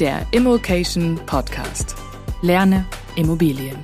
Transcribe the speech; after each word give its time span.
der 0.00 0.26
Immokation 0.30 1.20
Podcast. 1.26 1.94
Lerne 2.40 2.86
Immobilien. 3.16 3.76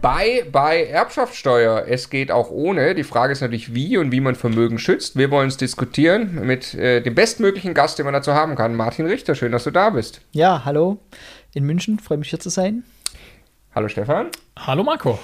Bei, 0.00 0.46
bei 0.50 0.86
Erbschaftssteuer, 0.86 1.84
es 1.86 2.08
geht 2.08 2.30
auch 2.30 2.50
ohne. 2.50 2.94
Die 2.94 3.04
Frage 3.04 3.34
ist 3.34 3.42
natürlich, 3.42 3.74
wie 3.74 3.98
und 3.98 4.10
wie 4.10 4.20
man 4.20 4.36
Vermögen 4.36 4.78
schützt. 4.78 5.16
Wir 5.16 5.30
wollen 5.30 5.48
es 5.48 5.58
diskutieren 5.58 6.46
mit 6.46 6.72
äh, 6.72 7.02
dem 7.02 7.14
bestmöglichen 7.14 7.74
Gast, 7.74 7.98
den 7.98 8.06
man 8.06 8.14
dazu 8.14 8.32
haben 8.32 8.54
kann. 8.54 8.74
Martin 8.74 9.04
Richter, 9.04 9.34
schön, 9.34 9.52
dass 9.52 9.64
du 9.64 9.70
da 9.70 9.90
bist. 9.90 10.22
Ja, 10.32 10.64
hallo 10.64 10.98
in 11.52 11.64
München, 11.64 11.98
freue 11.98 12.16
mich 12.16 12.30
hier 12.30 12.40
zu 12.40 12.48
sein. 12.48 12.84
Hallo 13.74 13.88
Stefan. 13.88 14.28
Hallo 14.56 14.82
Marco. 14.82 15.18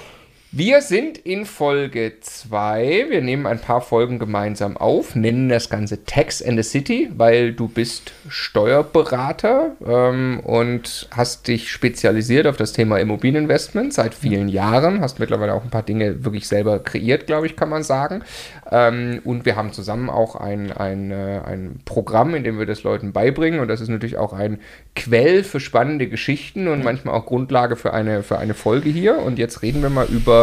Wir 0.53 0.83
sind 0.83 1.17
in 1.17 1.47
Folge 1.47 2.15
2. 2.21 3.07
Wir 3.09 3.21
nehmen 3.21 3.47
ein 3.47 3.61
paar 3.61 3.81
Folgen 3.81 4.19
gemeinsam 4.19 4.77
auf, 4.77 5.15
nennen 5.15 5.49
das 5.49 5.71
Ganze 5.71 6.05
Tax 6.05 6.43
and 6.43 6.57
the 6.57 6.69
City, 6.69 7.09
weil 7.17 7.53
du 7.53 7.69
bist 7.69 8.11
Steuerberater 8.29 9.77
ähm, 9.87 10.41
und 10.41 11.09
hast 11.13 11.47
dich 11.47 11.71
spezialisiert 11.71 12.49
auf 12.49 12.57
das 12.57 12.73
Thema 12.73 12.99
Immobilieninvestment 12.99 13.95
seit 13.95 14.13
vielen 14.13 14.49
Jahren. 14.49 15.01
Hast 15.03 15.21
mittlerweile 15.21 15.55
auch 15.55 15.63
ein 15.63 15.71
paar 15.71 15.85
Dinge 15.85 16.25
wirklich 16.25 16.49
selber 16.49 16.81
kreiert, 16.81 17.29
glaube 17.29 17.47
ich, 17.47 17.55
kann 17.55 17.69
man 17.69 17.85
sagen. 17.85 18.25
Ähm, 18.73 19.21
und 19.23 19.47
wir 19.47 19.55
haben 19.55 19.73
zusammen 19.73 20.11
auch 20.11 20.35
ein, 20.35 20.73
ein, 20.73 21.13
äh, 21.13 21.43
ein 21.47 21.79
Programm, 21.85 22.35
in 22.35 22.43
dem 22.43 22.59
wir 22.59 22.67
das 22.67 22.83
Leuten 22.83 23.13
beibringen. 23.13 23.61
Und 23.61 23.69
das 23.69 23.81
ist 23.81 23.89
natürlich 23.89 24.17
auch 24.17 24.33
ein 24.33 24.59
Quell 24.97 25.45
für 25.45 25.61
spannende 25.61 26.09
Geschichten 26.09 26.67
und 26.67 26.83
manchmal 26.83 27.15
auch 27.15 27.27
Grundlage 27.27 27.77
für 27.77 27.95
eine, 27.95 28.25
für 28.25 28.39
eine 28.39 28.55
Folge 28.55 28.91
hier. 28.91 29.21
Und 29.21 29.39
jetzt 29.39 29.63
reden 29.63 29.81
wir 29.81 29.91
mal 29.91 30.09
über 30.09 30.40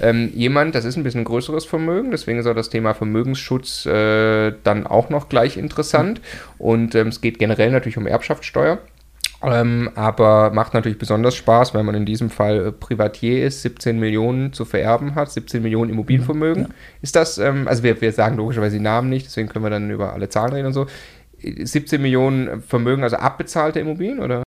ähm, 0.00 0.30
jemand, 0.34 0.74
das 0.74 0.84
ist 0.84 0.96
ein 0.96 1.02
bisschen 1.02 1.24
größeres 1.24 1.64
Vermögen, 1.64 2.10
deswegen 2.10 2.38
ist 2.38 2.46
auch 2.46 2.54
das 2.54 2.70
Thema 2.70 2.94
Vermögensschutz 2.94 3.86
äh, 3.86 4.52
dann 4.62 4.86
auch 4.86 5.10
noch 5.10 5.28
gleich 5.28 5.56
interessant. 5.56 6.20
Und 6.58 6.94
ähm, 6.94 7.08
es 7.08 7.20
geht 7.20 7.38
generell 7.38 7.70
natürlich 7.70 7.98
um 7.98 8.06
Erbschaftssteuer. 8.06 8.78
Ähm, 9.42 9.90
aber 9.94 10.50
macht 10.50 10.72
natürlich 10.72 10.98
besonders 10.98 11.34
Spaß, 11.34 11.74
wenn 11.74 11.84
man 11.84 11.94
in 11.94 12.06
diesem 12.06 12.30
Fall 12.30 12.66
äh, 12.66 12.72
Privatier 12.72 13.44
ist, 13.44 13.62
17 13.62 13.98
Millionen 13.98 14.52
zu 14.52 14.64
vererben 14.64 15.14
hat, 15.14 15.30
17 15.30 15.62
Millionen 15.62 15.90
Immobilienvermögen. 15.90 16.62
Ja. 16.64 16.68
Ist 17.02 17.16
das, 17.16 17.36
ähm, 17.38 17.68
also 17.68 17.82
wir, 17.82 18.00
wir 18.00 18.12
sagen 18.12 18.36
logischerweise 18.38 18.76
die 18.76 18.82
Namen 18.82 19.10
nicht, 19.10 19.26
deswegen 19.26 19.48
können 19.48 19.64
wir 19.64 19.70
dann 19.70 19.90
über 19.90 20.14
alle 20.14 20.28
Zahlen 20.30 20.54
reden 20.54 20.66
und 20.68 20.72
so. 20.72 20.86
17 21.38 22.00
Millionen 22.00 22.62
Vermögen, 22.62 23.02
also 23.02 23.16
abbezahlte 23.16 23.78
Immobilien, 23.78 24.20
oder? 24.20 24.42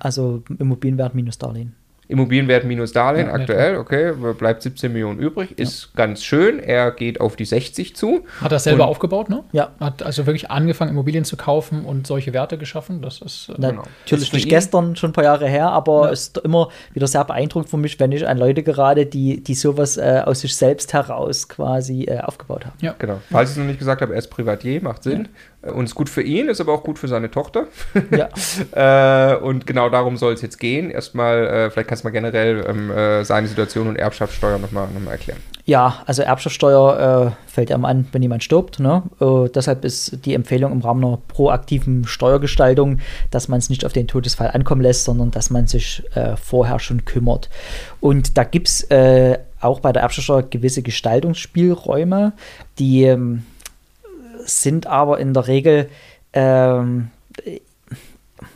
Also 0.00 0.42
Immobilienwert 0.58 1.14
minus 1.14 1.38
Darlehen. 1.38 1.76
Immobilienwert 2.10 2.64
minus 2.64 2.92
Darlehen 2.92 3.28
ja, 3.28 3.32
aktuell, 3.34 3.76
okay, 3.76 4.12
bleibt 4.36 4.62
17 4.62 4.92
Millionen 4.92 5.18
übrig, 5.18 5.58
ist 5.58 5.82
ja. 5.82 5.88
ganz 5.96 6.24
schön. 6.24 6.58
Er 6.58 6.90
geht 6.90 7.20
auf 7.20 7.36
die 7.36 7.44
60 7.44 7.94
zu. 7.94 8.24
Hat 8.40 8.52
er 8.52 8.58
selber 8.58 8.86
aufgebaut, 8.86 9.30
ne? 9.30 9.44
Ja. 9.52 9.70
Hat 9.78 10.02
also 10.02 10.26
wirklich 10.26 10.50
angefangen, 10.50 10.90
Immobilien 10.90 11.24
zu 11.24 11.36
kaufen 11.36 11.84
und 11.84 12.06
solche 12.06 12.32
Werte 12.32 12.58
geschaffen. 12.58 13.00
Das 13.00 13.20
ist 13.20 13.48
äh, 13.48 13.54
genau. 13.54 13.82
natürlich 14.02 14.32
nicht 14.32 14.48
gestern, 14.48 14.96
schon 14.96 15.10
ein 15.10 15.12
paar 15.12 15.24
Jahre 15.24 15.48
her, 15.48 15.70
aber 15.70 16.06
ja. 16.06 16.10
ist 16.10 16.38
immer 16.38 16.68
wieder 16.92 17.06
sehr 17.06 17.24
beeindruckend 17.24 17.70
für 17.70 17.76
mich, 17.76 17.98
wenn 18.00 18.12
ich 18.12 18.26
an 18.26 18.38
Leute 18.38 18.62
gerade, 18.62 19.06
die, 19.06 19.42
die 19.42 19.54
sowas 19.54 19.96
äh, 19.96 20.22
aus 20.24 20.40
sich 20.40 20.56
selbst 20.56 20.92
heraus 20.92 21.48
quasi 21.48 22.04
äh, 22.04 22.20
aufgebaut 22.20 22.66
haben. 22.66 22.76
Ja, 22.80 22.94
genau. 22.98 23.20
Falls 23.30 23.50
ich 23.50 23.56
es 23.56 23.58
noch 23.58 23.66
nicht 23.66 23.78
gesagt 23.78 24.02
habe, 24.02 24.14
er 24.14 24.18
ist 24.18 24.28
Privatier, 24.28 24.82
macht 24.82 25.02
Sinn. 25.02 25.28
Und 25.62 25.84
ist 25.84 25.94
gut 25.94 26.08
für 26.08 26.22
ihn, 26.22 26.48
ist 26.48 26.60
aber 26.62 26.72
auch 26.72 26.82
gut 26.82 26.98
für 26.98 27.08
seine 27.08 27.30
Tochter. 27.30 27.66
Ja. 28.10 28.30
äh, 29.34 29.36
und 29.36 29.66
genau 29.66 29.90
darum 29.90 30.16
soll 30.16 30.32
es 30.32 30.40
jetzt 30.40 30.58
gehen. 30.58 30.90
Erstmal, 30.90 31.46
äh, 31.46 31.70
vielleicht 31.70 31.88
kannst 31.88 31.99
du 32.02 32.08
mal 32.08 32.12
generell 32.12 32.64
ähm, 32.68 32.90
äh, 32.90 33.24
seine 33.24 33.46
Situation 33.46 33.88
und 33.88 33.96
Erbschaftssteuer 33.96 34.58
nochmal 34.58 34.88
noch 34.88 35.00
mal 35.00 35.12
erklären. 35.12 35.40
Ja, 35.64 36.02
also 36.06 36.22
Erbschaftssteuer 36.22 37.34
äh, 37.36 37.50
fällt 37.50 37.70
ja 37.70 37.76
an, 37.76 38.08
wenn 38.12 38.22
jemand 38.22 38.42
stirbt. 38.42 38.80
Ne? 38.80 39.02
Äh, 39.20 39.48
deshalb 39.54 39.84
ist 39.84 40.24
die 40.24 40.34
Empfehlung 40.34 40.72
im 40.72 40.80
Rahmen 40.80 41.04
einer 41.04 41.18
proaktiven 41.28 42.06
Steuergestaltung, 42.06 42.98
dass 43.30 43.48
man 43.48 43.58
es 43.58 43.70
nicht 43.70 43.84
auf 43.84 43.92
den 43.92 44.08
Todesfall 44.08 44.50
ankommen 44.50 44.80
lässt, 44.80 45.04
sondern 45.04 45.30
dass 45.30 45.50
man 45.50 45.66
sich 45.66 46.02
äh, 46.14 46.36
vorher 46.36 46.80
schon 46.80 47.04
kümmert. 47.04 47.50
Und 48.00 48.36
da 48.36 48.44
gibt 48.44 48.68
es 48.68 48.88
auch 49.60 49.80
bei 49.80 49.92
der 49.92 50.02
Erbschaftssteuer 50.02 50.42
gewisse 50.42 50.82
Gestaltungsspielräume, 50.82 52.32
die 52.78 53.04
ähm, 53.04 53.44
sind 54.44 54.86
aber 54.86 55.18
in 55.18 55.34
der 55.34 55.46
Regel 55.46 55.88
ähm, 56.32 57.10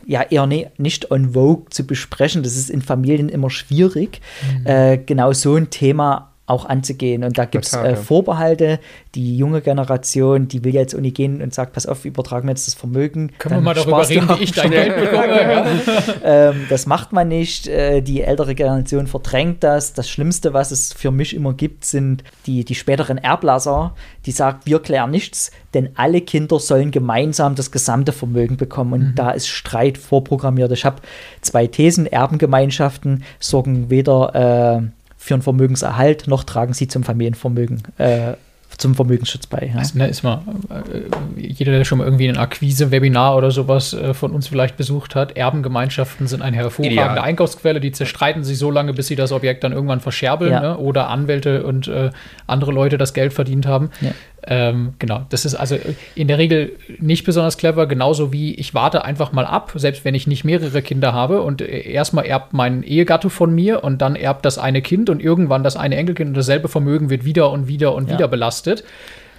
ja 0.07 0.23
eher 0.23 0.47
ne, 0.47 0.71
nicht 0.77 1.11
on 1.11 1.35
vogue 1.35 1.67
zu 1.71 1.87
besprechen. 1.87 2.43
Das 2.43 2.57
ist 2.57 2.71
in 2.71 2.83
Familien 2.83 3.29
immer 3.29 3.51
schwierig, 3.51 4.21
mhm. 4.61 4.67
äh, 4.67 4.99
genau 4.99 5.33
so 5.33 5.55
ein 5.57 5.71
Thema 5.71 6.34
auch 6.47 6.67
anzugehen. 6.67 7.25
Und 7.25 7.39
da 7.39 7.47
gibt 7.47 7.65
es 7.65 7.73
äh, 7.73 7.97
Vorbehalte. 7.97 8.79
Die 9.15 9.39
junge 9.39 9.63
Generation, 9.63 10.47
die 10.47 10.63
will 10.63 10.75
jetzt 10.75 10.95
Uni 10.95 11.11
gehen 11.11 11.41
und 11.41 11.55
sagt, 11.55 11.73
pass 11.73 11.87
auf, 11.87 12.05
übertragen 12.05 12.47
wir 12.47 12.53
jetzt 12.53 12.67
das 12.67 12.75
Vermögen. 12.75 13.33
Können 13.39 13.57
wir 13.57 13.61
mal 13.63 13.75
darüber 13.75 14.07
reden, 14.07 14.29
wie 14.29 14.43
ich 14.43 14.53
dein 14.53 14.71
Geld 14.71 14.95
bekomme? 15.01 15.81
ähm, 16.23 16.67
das 16.69 16.85
macht 16.85 17.13
man 17.13 17.29
nicht. 17.29 17.67
Äh, 17.67 18.03
die 18.03 18.21
ältere 18.21 18.55
Generation 18.55 19.07
verdrängt 19.07 19.65
das. 19.65 19.95
Das 19.95 20.11
Schlimmste, 20.11 20.53
was 20.53 20.71
es 20.71 20.93
für 20.93 21.11
mich 21.11 21.35
immer 21.35 21.55
gibt, 21.55 21.87
sind 21.87 22.25
die, 22.45 22.65
die 22.65 22.75
späteren 22.75 23.17
Erblasser, 23.17 23.95
die 24.27 24.33
sagen, 24.33 24.61
wir 24.65 24.81
klären 24.81 25.11
nichts, 25.11 25.51
denn 25.73 25.91
alle 25.95 26.21
Kinder 26.21 26.59
sollen 26.59 26.91
gemeinsam 26.91 27.55
das 27.55 27.71
gesamte 27.71 28.13
Vermögen 28.13 28.59
bekommen. 28.59 28.93
Und 28.93 29.01
mhm. 29.01 29.15
da 29.15 29.31
ist 29.31 29.49
Streit 29.49 29.97
vorprogrammiert. 29.97 30.73
Ich 30.73 30.85
habe 30.85 31.01
zwei 31.41 31.67
Thesen. 31.67 32.07
Erbengemeinschaften 32.07 33.25
sorgen 33.41 33.89
weder 33.89 34.83
äh, 34.83 35.04
für 35.25 35.33
einen 35.33 35.43
Vermögenserhalt, 35.43 36.29
noch 36.29 36.45
tragen 36.45 36.75
sie 36.75 36.87
zum 36.87 37.03
Familienvermögen, 37.03 37.81
äh, 37.97 38.35
zum 38.77 38.95
Vermögensschutz 38.95 39.47
bei. 39.47 39.71
Ja. 39.73 39.79
Also, 39.79 39.97
ne, 39.97 40.07
ist 40.07 40.23
mal, 40.23 40.43
äh, 40.69 41.41
jeder, 41.41 41.73
der 41.73 41.87
schon 41.87 41.97
mal 41.97 42.05
irgendwie 42.05 42.29
ein 42.29 42.37
Akquise-Webinar 42.37 43.35
oder 43.35 43.51
sowas 43.51 43.95
äh, 43.95 44.13
von 44.13 44.33
uns 44.33 44.49
vielleicht 44.49 44.77
besucht 44.77 45.15
hat, 45.15 45.35
Erbengemeinschaften 45.35 46.27
sind 46.27 46.43
eine 46.43 46.59
hervorragende 46.59 47.03
Ideal. 47.03 47.19
Einkaufsquelle, 47.19 47.81
die 47.81 47.93
zerstreiten 47.93 48.45
sich 48.45 48.59
so 48.59 48.71
lange, 48.71 48.93
bis 48.93 49.07
sie 49.07 49.17
das 49.17 49.33
Objekt 49.33 49.65
dann 49.65 49.73
irgendwann 49.73 50.01
verscherbeln 50.01 50.53
ja. 50.53 50.61
ne? 50.61 50.77
oder 50.77 51.09
Anwälte 51.09 51.65
und 51.65 51.89
äh, 51.89 52.11
andere 52.47 52.73
Leute 52.73 52.99
das 52.99 53.15
Geld 53.15 53.33
verdient 53.33 53.65
haben. 53.65 53.93
Ja. 54.03 54.11
Ähm, 54.47 54.95
genau, 54.99 55.25
das 55.31 55.47
ist 55.47 55.55
also 55.55 55.79
in 56.15 56.29
der 56.29 56.37
Regel 56.37 56.73
nicht 56.99 57.25
besonders 57.25 57.57
clever, 57.57 57.87
genauso 57.87 58.33
wie 58.33 58.55
ich 58.55 58.75
warte 58.75 59.05
einfach 59.05 59.33
mal 59.33 59.47
ab, 59.47 59.73
selbst 59.75 60.05
wenn 60.05 60.15
ich 60.15 60.27
nicht 60.27 60.45
mehrere 60.45 60.83
Kinder 60.83 61.15
habe 61.15 61.41
und 61.41 61.63
äh, 61.63 61.91
erstmal 61.91 62.27
erbt 62.27 62.53
mein 62.53 62.83
Ehegatte 62.83 63.31
von 63.31 63.55
mir 63.55 63.83
und 63.85 64.03
dann 64.03 64.17
erbt 64.17 64.45
das 64.45 64.59
eine 64.59 64.83
Kind 64.83 65.09
und 65.09 65.23
irgendwann 65.23 65.65
das 65.65 65.77
eine 65.77 65.97
Enkelkind 65.97 66.29
und 66.29 66.37
dasselbe 66.37 66.69
Vermögen 66.69 67.09
wird 67.09 67.25
wieder 67.25 67.51
und 67.51 67.69
wieder 67.69 67.95
und 67.95 68.09
ja. 68.09 68.15
wieder 68.15 68.29
belastet. 68.29 68.85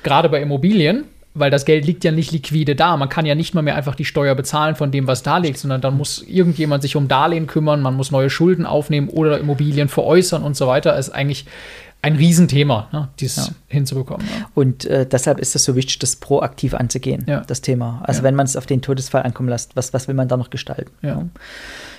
Gerade 0.02 0.28
bei 0.30 0.42
Immobilien, 0.42 1.06
weil 1.36 1.52
das 1.52 1.66
Geld 1.66 1.86
liegt 1.86 2.04
ja 2.04 2.12
nicht 2.12 2.32
liquide 2.32 2.76
da. 2.76 2.98
Man 2.98 3.10
kann 3.10 3.26
ja 3.26 3.36
nicht 3.36 3.54
mal 3.54 3.62
mehr 3.62 3.76
einfach 3.76 3.96
die 3.96 4.06
Steuer 4.06 4.34
bezahlen 4.34 4.76
von 4.76 4.90
dem, 4.90 5.06
was 5.06 5.22
da 5.22 5.38
liegt, 5.38 5.60
sondern 5.60 5.82
dann 5.82 5.98
muss 5.98 6.24
irgendjemand 6.24 6.82
sich 6.82 6.96
um 6.96 7.08
Darlehen 7.08 7.46
kümmern, 7.46 7.82
man 7.82 7.96
muss 7.96 8.10
neue 8.10 8.30
Schulden 8.32 8.66
aufnehmen 8.66 9.10
oder 9.10 9.38
Immobilien 9.38 9.90
veräußern 9.90 10.42
und 10.42 10.56
so 10.56 10.66
weiter. 10.66 10.94
Das 10.94 11.10
ist 11.10 11.14
eigentlich 11.14 11.46
ein 12.06 12.18
Riesenthema, 12.18 12.88
ne, 12.92 13.10
dies 13.20 13.36
ja. 13.36 13.48
hinzubekommen. 13.68 14.28
Ja. 14.28 14.48
Und 14.54 14.86
äh, 14.86 15.08
deshalb 15.08 15.40
ist 15.40 15.56
es 15.56 15.64
so 15.64 15.76
wichtig, 15.76 15.98
das 15.98 16.16
proaktiv 16.16 16.76
anzugehen, 16.76 17.26
ja. 17.28 17.40
das 17.42 17.62
Thema. 17.62 18.02
Also 18.04 18.22
wenn 18.22 18.36
man 18.36 18.46
es 18.46 18.56
auf 18.56 18.68
den 18.68 18.84
Todesfall 18.84 19.24
ankommen 19.24 19.50
lässt, 19.50 19.76
was, 19.76 19.92
was 19.92 20.08
will 20.08 20.14
man 20.14 20.28
da 20.28 20.38
noch 20.38 20.52
gestalten? 20.52 20.92
Ja. 21.02 21.24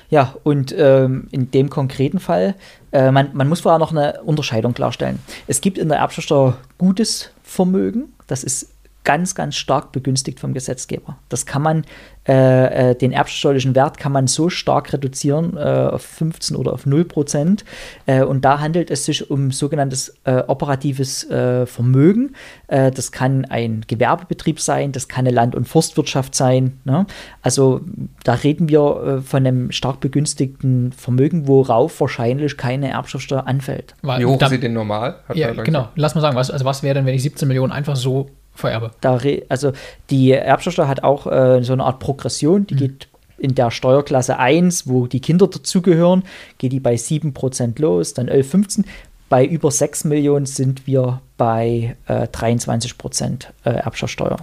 Ja, 0.08 0.36
und 0.44 0.72
ähm, 0.78 1.26
in 1.32 1.50
dem 1.50 1.68
konkreten 1.68 2.20
Fall, 2.20 2.54
äh, 2.92 3.10
man, 3.10 3.30
man 3.32 3.48
muss 3.48 3.62
vorher 3.62 3.80
noch 3.80 3.90
eine 3.90 4.22
Unterscheidung 4.22 4.72
klarstellen. 4.72 5.18
Es 5.48 5.60
gibt 5.60 5.78
in 5.78 5.88
der 5.88 5.98
Erbschaftssteuer 5.98 6.56
gutes 6.78 7.30
Vermögen, 7.42 8.14
das 8.28 8.44
ist 8.44 8.68
ganz, 9.06 9.34
ganz 9.34 9.54
stark 9.54 9.92
begünstigt 9.92 10.40
vom 10.40 10.52
Gesetzgeber. 10.52 11.16
Das 11.30 11.46
kann 11.46 11.62
man 11.62 11.84
äh, 12.28 12.90
äh, 12.90 12.94
den 12.96 13.12
erbsteuerlichen 13.12 13.74
Wert 13.76 13.98
kann 13.98 14.10
man 14.10 14.26
so 14.26 14.50
stark 14.50 14.92
reduzieren 14.92 15.56
äh, 15.56 15.60
auf 15.60 16.02
15 16.02 16.56
oder 16.56 16.72
auf 16.72 16.84
0 16.84 17.04
Prozent. 17.04 17.64
Äh, 18.06 18.24
und 18.24 18.44
da 18.44 18.58
handelt 18.60 18.90
es 18.90 19.04
sich 19.04 19.30
um 19.30 19.52
sogenanntes 19.52 20.16
äh, 20.24 20.42
operatives 20.46 21.28
äh, 21.30 21.66
Vermögen. 21.66 22.34
das 22.68 23.12
kann 23.12 23.44
ein 23.44 23.84
Gewerbebetrieb 23.86 24.60
sein, 24.60 24.90
das 24.90 25.06
kann 25.08 25.26
eine 25.26 25.34
Land- 25.34 25.54
und 25.54 25.68
Forstwirtschaft 25.68 26.34
sein. 26.34 26.80
Ne? 26.84 27.06
Also 27.42 27.80
da 28.24 28.34
reden 28.34 28.68
wir 28.68 29.22
von 29.24 29.46
einem 29.46 29.70
stark 29.70 30.00
begünstigten 30.00 30.92
Vermögen, 30.92 31.46
worauf 31.46 32.00
wahrscheinlich 32.00 32.56
keine 32.56 32.90
Erbschaftssteuer 32.90 33.46
anfällt. 33.46 33.94
Wie 34.02 34.24
hoch 34.24 34.40
ist 34.40 34.48
sie 34.48 34.58
denn 34.58 34.72
normal? 34.72 35.20
ja, 35.34 35.52
genau. 35.52 35.88
Lass 35.94 36.14
mal 36.14 36.20
sagen, 36.20 36.36
was, 36.36 36.50
also 36.50 36.64
was 36.64 36.82
wäre 36.82 36.94
denn, 36.94 37.06
wenn 37.06 37.14
ich 37.14 37.22
17 37.22 37.46
Millionen 37.46 37.72
einfach 37.72 37.96
so 37.96 38.30
vererbe. 38.56 38.90
Da 39.00 39.18
also 39.48 39.72
die 40.10 40.32
Erbschaftssteuer 40.32 40.88
hat 40.88 41.04
auch 41.04 41.26
äh, 41.26 41.62
so 41.62 41.72
eine 41.72 41.84
Art 41.84 41.98
Progression, 41.98 42.66
die 42.66 42.74
mhm. 42.74 42.78
geht 42.78 43.08
in 43.38 43.54
der 43.54 43.70
Steuerklasse 43.70 44.38
1, 44.38 44.88
wo 44.88 45.06
die 45.06 45.20
Kinder 45.20 45.46
dazugehören, 45.46 46.24
geht 46.58 46.72
die 46.72 46.80
bei 46.80 46.94
7% 46.94 47.80
los, 47.80 48.14
dann 48.14 48.28
11, 48.28 48.50
15. 48.50 48.84
Bei 49.28 49.44
über 49.44 49.70
6 49.70 50.04
Millionen 50.04 50.46
sind 50.46 50.86
wir 50.86 51.20
bei 51.36 51.96
äh, 52.06 52.28
23 52.28 52.96
Prozent 52.96 53.52
äh, 53.64 53.70
Erbschaftssteuer. 53.70 54.38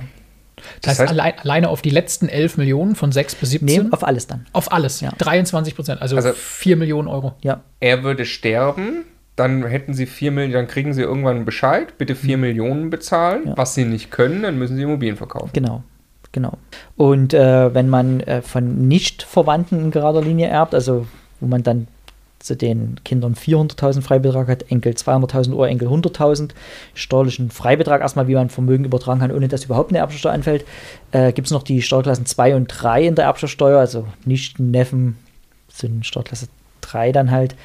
Das, 0.82 0.98
das 0.98 1.00
heißt, 1.00 1.12
allein, 1.12 1.34
alleine 1.40 1.70
auf 1.70 1.82
die 1.82 1.90
letzten 1.90 2.30
11 2.30 2.58
Millionen 2.58 2.96
von 2.96 3.12
6 3.12 3.36
bis 3.36 3.50
17? 3.52 3.84
Nee, 3.84 3.90
auf 3.92 4.04
alles 4.04 4.28
dann. 4.28 4.46
Auf 4.54 4.72
alles, 4.72 5.02
ja. 5.02 5.12
23 5.18 5.76
Prozent, 5.76 6.02
also, 6.02 6.16
also 6.16 6.34
4 6.34 6.78
Millionen 6.78 7.08
Euro. 7.08 7.34
Ja. 7.42 7.62
Er 7.80 8.04
würde 8.04 8.26
sterben, 8.26 9.06
dann 9.36 9.66
hätten 9.66 9.94
sie 9.94 10.06
4 10.06 10.32
Millionen, 10.32 10.54
dann 10.54 10.68
kriegen 10.68 10.94
sie 10.94 11.02
irgendwann 11.02 11.38
einen 11.38 11.46
Bescheid, 11.46 11.98
bitte 11.98 12.16
4 12.16 12.38
mhm. 12.38 12.42
Millionen 12.42 12.90
bezahlen. 12.90 13.48
Ja. 13.48 13.58
Was 13.58 13.74
sie 13.74 13.86
nicht 13.86 14.12
können, 14.12 14.44
dann 14.44 14.58
müssen 14.58 14.76
sie 14.76 14.84
Immobilien 14.84 15.18
verkaufen. 15.18 15.52
Genau. 15.54 15.84
Genau. 16.32 16.58
Und 16.98 17.36
äh, 17.36 17.74
wenn 17.76 17.90
man 17.90 18.20
äh, 18.22 18.42
von 18.42 18.88
Nicht-Verwandten 18.88 19.80
in 19.80 19.92
gerader 19.92 20.22
Linie 20.22 20.48
erbt, 20.48 20.74
also 20.74 21.06
wo 21.40 21.46
man 21.46 21.62
dann 21.62 21.88
zu 22.40 22.58
den 22.58 22.96
Kindern 23.06 23.36
400.000 23.36 24.02
Freibetrag 24.02 24.48
hat, 24.50 24.70
Enkel 24.70 24.94
200.000 24.94 25.52
Euro, 25.52 25.66
Enkel 25.66 25.88
100.000, 25.88 26.50
steuerlichen 26.94 27.52
Freibetrag 27.52 28.02
erstmal, 28.02 28.28
wie 28.28 28.36
man 28.36 28.50
Vermögen 28.50 28.84
übertragen 28.84 29.22
kann, 29.22 29.32
ohne 29.32 29.48
dass 29.48 29.64
überhaupt 29.64 29.92
eine 29.92 30.00
Erbschaftssteuer 30.00 30.34
anfällt, 30.34 30.66
äh, 31.12 31.32
gibt 31.32 31.48
es 31.48 31.54
noch 31.54 31.64
die 31.64 31.82
Steuerklassen 31.82 32.26
2 32.26 32.56
und 32.56 32.68
3 32.68 33.06
in 33.06 33.16
der 33.16 33.26
Erbschaftssteuer, 33.26 33.80
also 33.80 34.06
nicht 34.26 34.60
Neffen 34.60 35.18
sind 35.70 36.06
Steuerklasse 36.06 36.48
3 36.82 37.12
dann 37.14 37.32
halt. 37.32 37.56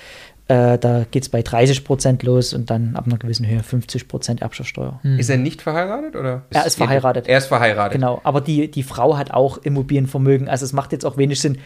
Äh, 0.49 0.79
da 0.79 1.05
geht 1.11 1.25
es 1.25 1.29
bei 1.29 1.43
30 1.43 1.85
Prozent 1.85 2.23
los 2.23 2.55
und 2.55 2.71
dann 2.71 2.97
ab 2.97 3.05
einer 3.07 3.19
gewissen 3.19 3.47
Höhe 3.47 3.63
50 3.63 4.09
Prozent 4.09 4.41
Erbschaftssteuer. 4.41 4.99
Hm. 5.03 5.19
Ist 5.19 5.29
er 5.29 5.37
nicht 5.37 5.61
verheiratet 5.61 6.17
oder? 6.17 6.43
er 6.49 6.65
ist 6.65 6.77
verheiratet. 6.77 7.29
Er 7.29 7.37
ist 7.37 7.47
verheiratet. 7.47 7.93
Genau, 7.93 8.21
aber 8.25 8.41
die, 8.41 8.71
die 8.71 8.83
Frau 8.83 9.19
hat 9.19 9.31
auch 9.31 9.59
Immobilienvermögen. 9.59 10.49
Also 10.49 10.65
es 10.65 10.73
macht 10.73 10.93
jetzt 10.93 11.05
auch 11.05 11.19
wenig 11.19 11.39
Sinn, 11.39 11.59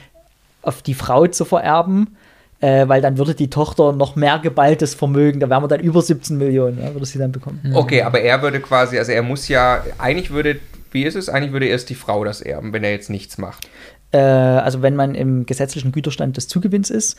auf 0.63 0.83
die 0.83 0.95
Frau 0.95 1.29
zu 1.29 1.45
vererben, 1.45 2.17
äh, 2.61 2.89
weil 2.89 3.01
dann 3.01 3.19
würde 3.19 3.37
die 3.37 3.51
Tochter 3.51 3.93
noch 3.93 4.17
mehr 4.17 4.41
geballtes 4.41 4.95
Vermögen, 4.95 5.39
da 5.39 5.49
wären 5.49 5.63
wir 5.63 5.69
dann 5.69 5.81
über 5.81 6.03
17 6.03 6.37
Millionen, 6.37 6.83
ja, 6.83 6.93
würde 6.93 7.07
sie 7.07 7.21
dann 7.21 7.31
bekommen. 7.31 7.61
Hm. 7.63 7.77
Okay, 7.77 8.03
aber 8.03 8.21
er 8.21 8.43
würde 8.43 8.59
quasi, 8.59 8.99
also 8.99 9.13
er 9.13 9.23
muss 9.23 9.47
ja, 9.47 9.85
eigentlich 9.99 10.33
würde, 10.33 10.59
wie 10.91 11.05
ist 11.05 11.15
es, 11.15 11.29
eigentlich 11.29 11.53
würde 11.53 11.67
erst 11.67 11.89
die 11.89 11.95
Frau 11.95 12.25
das 12.25 12.41
erben, 12.41 12.73
wenn 12.73 12.83
er 12.83 12.91
jetzt 12.91 13.11
nichts 13.11 13.39
macht. 13.39 13.69
Äh, 14.11 14.19
also 14.19 14.83
wenn 14.83 14.97
man 14.97 15.15
im 15.15 15.47
gesetzlichen 15.47 15.93
Güterstand 15.93 16.37
des 16.37 16.49
Zugewinns 16.49 16.91
ist, 16.91 17.17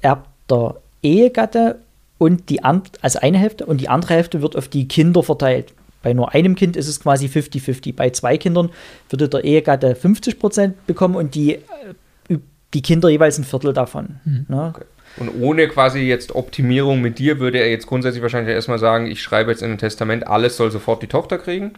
erbt 0.00 0.28
der 0.50 0.76
Ehegatte 1.04 1.80
und 2.18 2.48
die 2.48 2.62
also 2.62 3.18
eine 3.20 3.38
Hälfte 3.38 3.66
und 3.66 3.80
die 3.80 3.88
andere 3.88 4.14
Hälfte 4.14 4.42
wird 4.42 4.56
auf 4.56 4.68
die 4.68 4.88
Kinder 4.88 5.22
verteilt. 5.22 5.72
Bei 6.02 6.12
nur 6.12 6.34
einem 6.34 6.54
Kind 6.54 6.76
ist 6.76 6.86
es 6.86 7.00
quasi 7.00 7.26
50-50. 7.26 7.94
Bei 7.96 8.10
zwei 8.10 8.36
Kindern 8.36 8.70
würde 9.08 9.28
der 9.28 9.44
Ehegatte 9.44 9.94
50 9.94 10.38
Prozent 10.38 10.86
bekommen 10.86 11.16
und 11.16 11.34
die, 11.34 11.54
äh, 11.54 12.38
die 12.74 12.82
Kinder 12.82 13.08
jeweils 13.08 13.38
ein 13.38 13.44
Viertel 13.44 13.72
davon. 13.72 14.20
Mhm. 14.24 14.46
Ne? 14.48 14.72
Okay. 14.74 14.84
Und 15.16 15.40
ohne 15.40 15.68
quasi 15.68 16.00
jetzt 16.00 16.34
Optimierung 16.34 17.00
mit 17.00 17.18
dir 17.18 17.38
würde 17.38 17.58
er 17.58 17.70
jetzt 17.70 17.86
grundsätzlich 17.86 18.22
wahrscheinlich 18.22 18.52
erstmal 18.52 18.78
sagen, 18.78 19.06
ich 19.06 19.22
schreibe 19.22 19.50
jetzt 19.50 19.62
in 19.62 19.70
ein 19.70 19.78
Testament, 19.78 20.26
alles 20.26 20.56
soll 20.56 20.70
sofort 20.70 21.02
die 21.02 21.06
Tochter 21.06 21.38
kriegen. 21.38 21.72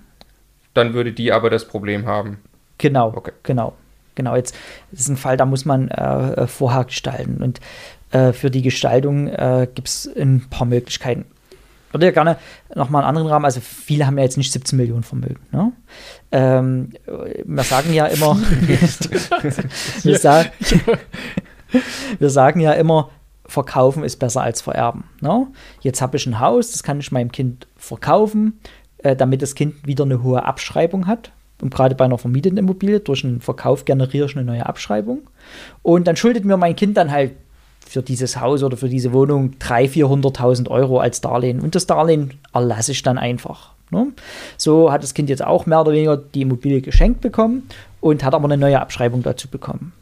Dann 0.75 0.95
würde 0.95 1.13
die 1.13 1.33
aber 1.33 1.49
das 1.49 1.69
Problem 1.69 2.07
haben. 2.07 2.39
Genau, 2.79 3.13
okay. 3.15 3.33
genau. 3.43 3.75
Genau, 4.17 4.35
jetzt 4.35 4.57
ist 4.93 5.09
ein 5.09 5.19
Fall, 5.19 5.37
da 5.37 5.45
muss 5.45 5.67
man 5.67 5.89
äh, 5.89 6.33
äh 6.33 6.47
vorher 6.47 6.85
gestalten. 6.85 7.43
Und 7.43 7.61
äh, 8.11 8.33
für 8.33 8.51
die 8.51 8.63
Gestaltung 8.63 9.29
äh, 9.29 9.69
gibt 9.75 9.89
es 9.89 10.09
ein 10.17 10.47
paar 10.49 10.67
Möglichkeiten. 10.67 11.25
Ich 11.89 11.95
würde 11.95 12.07
ja 12.07 12.13
gerne 12.13 12.37
nochmal 12.75 13.03
einen 13.03 13.09
anderen 13.09 13.29
Rahmen, 13.29 13.45
also 13.45 13.61
viele 13.61 14.07
haben 14.07 14.19
ja 14.19 14.25
jetzt 14.25 14.37
nicht 14.37 14.53
17 14.53 14.77
Millionen 14.77 15.03
Vermögen. 15.03 15.41
Ne? 15.53 15.73
Ähm, 16.33 16.93
wir 17.45 17.63
sagen 17.63 17.93
ja 17.93 18.07
immer, 18.07 18.37
wir, 20.03 20.19
sagen, 20.19 20.51
wir 22.19 22.31
sagen 22.31 22.61
ja 22.61 22.73
immer, 22.73 23.11
verkaufen 23.47 24.05
ist 24.05 24.17
besser 24.17 24.43
als 24.43 24.61
vererben. 24.61 25.05
Ne? 25.21 25.47
Jetzt 25.81 26.03
habe 26.03 26.17
ich 26.17 26.27
ein 26.27 26.41
Haus, 26.41 26.73
das 26.73 26.83
kann 26.83 27.01
ich 27.01 27.13
meinem 27.13 27.33
Kind 27.33 27.67
verkaufen, 27.77 28.61
äh, 28.99 29.17
damit 29.17 29.43
das 29.43 29.55
Kind 29.55 29.87
wieder 29.87 30.05
eine 30.05 30.23
hohe 30.23 30.45
Abschreibung 30.45 31.07
hat. 31.07 31.33
Und 31.63 31.73
gerade 31.73 31.95
bei 31.95 32.05
einer 32.05 32.19
vermieteten 32.19 32.59
Immobilie, 32.59 33.01
durch 33.01 33.25
einen 33.25 33.41
Verkauf 33.41 33.85
generiere 33.85 34.27
ich 34.27 34.37
eine 34.37 34.45
neue 34.45 34.67
Abschreibung. 34.67 35.23
Und 35.83 36.07
dann 36.07 36.17
schuldet 36.17 36.45
mir 36.45 36.57
mein 36.57 36.77
Kind 36.77 36.97
dann 36.97 37.11
halt 37.11 37.33
für 37.89 38.03
dieses 38.03 38.41
Haus 38.41 38.63
oder 38.63 38.77
für 38.77 38.89
diese 38.89 39.13
Wohnung 39.13 39.55
300.000, 39.61 40.37
400.000 40.37 40.71
Euro 40.71 40.99
als 40.99 41.21
Darlehen. 41.21 41.61
Und 41.61 41.75
das 41.75 41.87
Darlehen 41.87 42.35
erlasse 42.53 42.93
ich 42.93 43.03
dann 43.03 43.19
einfach. 43.19 43.71
Ne? 43.91 44.09
So 44.57 44.91
hat 44.91 45.03
das 45.03 45.15
Kind 45.15 45.29
jetzt 45.29 45.45
auch 45.45 45.67
mehr 45.67 45.81
oder 45.81 45.93
weniger 45.93 46.17
die 46.17 46.43
Immobilie 46.43 46.81
geschenkt 46.81 47.21
bekommen 47.21 47.69
und 48.01 48.25
hat 48.25 48.35
aber 48.35 48.47
eine 48.47 48.57
neue 48.57 48.81
Abschreibung 48.81 49.23
dazu 49.23 49.49
bekommen. 49.49 49.93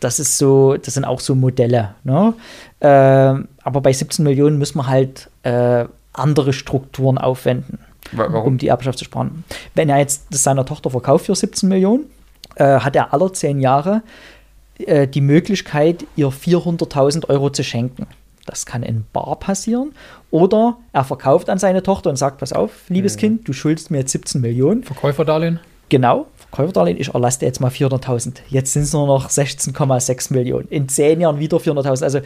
Das 0.00 0.18
ist 0.18 0.38
so, 0.38 0.76
das 0.76 0.94
sind 0.94 1.04
auch 1.04 1.20
so 1.20 1.34
Modelle. 1.34 1.94
Ne? 2.04 2.34
Äh, 2.80 2.86
aber 2.86 3.80
bei 3.82 3.92
17 3.92 4.24
Millionen 4.24 4.58
müssen 4.58 4.78
wir 4.78 4.86
halt 4.86 5.30
äh, 5.42 5.84
andere 6.12 6.52
Strukturen 6.52 7.18
aufwenden, 7.18 7.78
Warum? 8.12 8.44
um 8.44 8.58
die 8.58 8.68
Erbschaft 8.68 8.98
zu 8.98 9.04
sparen. 9.04 9.44
Wenn 9.74 9.88
er 9.88 9.98
jetzt 9.98 10.26
das 10.30 10.42
seiner 10.42 10.64
Tochter 10.64 10.90
verkauft 10.90 11.26
für 11.26 11.34
17 11.34 11.68
Millionen, 11.68 12.04
äh, 12.56 12.80
hat 12.80 12.96
er 12.96 13.12
alle 13.12 13.32
zehn 13.32 13.60
Jahre 13.60 14.02
äh, 14.78 15.06
die 15.08 15.20
Möglichkeit, 15.20 16.04
ihr 16.16 16.28
400.000 16.28 17.28
Euro 17.28 17.50
zu 17.50 17.64
schenken. 17.64 18.06
Das 18.46 18.64
kann 18.64 18.82
in 18.82 19.04
Bar 19.12 19.36
passieren. 19.40 19.92
Oder 20.30 20.78
er 20.92 21.04
verkauft 21.04 21.50
an 21.50 21.58
seine 21.58 21.82
Tochter 21.82 22.10
und 22.10 22.16
sagt: 22.16 22.38
Pass 22.38 22.52
auf, 22.52 22.70
liebes 22.88 23.16
mhm. 23.16 23.20
Kind, 23.20 23.48
du 23.48 23.52
schuldest 23.52 23.90
mir 23.90 23.98
jetzt 23.98 24.12
17 24.12 24.40
Millionen. 24.40 24.84
Verkäuferdarlehen? 24.84 25.60
Genau, 25.88 26.26
Verkäuferdarlehen. 26.36 26.98
Ich 26.98 27.12
erlasse 27.14 27.40
dir 27.40 27.46
jetzt 27.46 27.60
mal 27.60 27.70
400.000. 27.70 28.38
Jetzt 28.48 28.72
sind 28.72 28.82
es 28.82 28.92
nur 28.92 29.06
noch 29.06 29.28
16,6 29.28 30.32
Millionen. 30.32 30.68
In 30.68 30.88
zehn 30.88 31.20
Jahren 31.20 31.38
wieder 31.38 31.58
400.000. 31.58 32.02
Also 32.02 32.20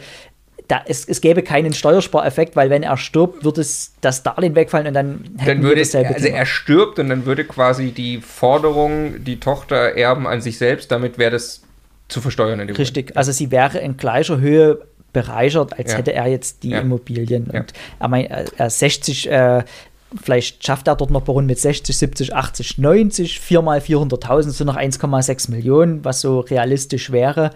da, 0.67 0.81
es, 0.87 1.05
es 1.05 1.19
gäbe 1.21 1.43
keinen 1.43 1.73
Steuerspareffekt, 1.73 2.55
weil 2.55 2.69
wenn 2.69 2.83
er 2.83 2.95
stirbt, 2.97 3.43
würde 3.43 3.61
es 3.61 3.93
das 3.99 4.23
Darlehen 4.23 4.55
wegfallen 4.55 4.87
und 4.87 4.93
dann 4.93 5.25
dann 5.45 5.63
würde 5.63 5.81
es, 5.81 5.93
also 5.93 6.27
er 6.27 6.45
stirbt 6.45 6.97
und 6.97 7.09
dann 7.09 7.25
würde 7.25 7.43
quasi 7.43 7.91
die 7.91 8.21
Forderung, 8.21 9.23
die 9.23 9.39
Tochter 9.39 9.97
erben 9.97 10.27
an 10.27 10.39
sich 10.39 10.57
selbst, 10.57 10.89
damit 10.91 11.17
wäre 11.17 11.31
das 11.31 11.63
zu 12.11 12.21
versteuern. 12.21 12.59
In 12.59 12.69
Richtig, 12.69 13.07
Moment. 13.07 13.17
also 13.17 13.31
sie 13.31 13.51
wäre 13.51 13.79
in 13.79 13.97
gleicher 13.97 14.39
Höhe 14.39 14.79
bereichert, 15.13 15.77
als 15.77 15.91
ja. 15.91 15.97
hätte 15.97 16.13
er 16.13 16.27
jetzt 16.27 16.63
die 16.63 16.69
ja. 16.69 16.79
Immobilien. 16.79 17.49
Ja. 17.51 17.61
Und 17.61 17.73
er, 17.99 18.07
mein, 18.07 18.25
er 18.25 18.69
60, 18.69 19.29
äh, 19.29 19.63
vielleicht 20.21 20.65
schafft 20.65 20.87
er 20.87 20.95
dort 20.95 21.11
noch 21.11 21.21
bei 21.21 21.33
rund 21.33 21.47
mit 21.47 21.59
60, 21.59 21.97
70, 21.97 22.35
80, 22.35 22.77
90, 22.77 23.39
4 23.39 23.61
mal 23.61 23.79
400.000 23.79 24.49
sind 24.51 24.67
noch 24.67 24.77
1,6 24.77 25.51
Millionen, 25.51 26.05
was 26.05 26.21
so 26.21 26.39
realistisch 26.39 27.11
wäre 27.11 27.51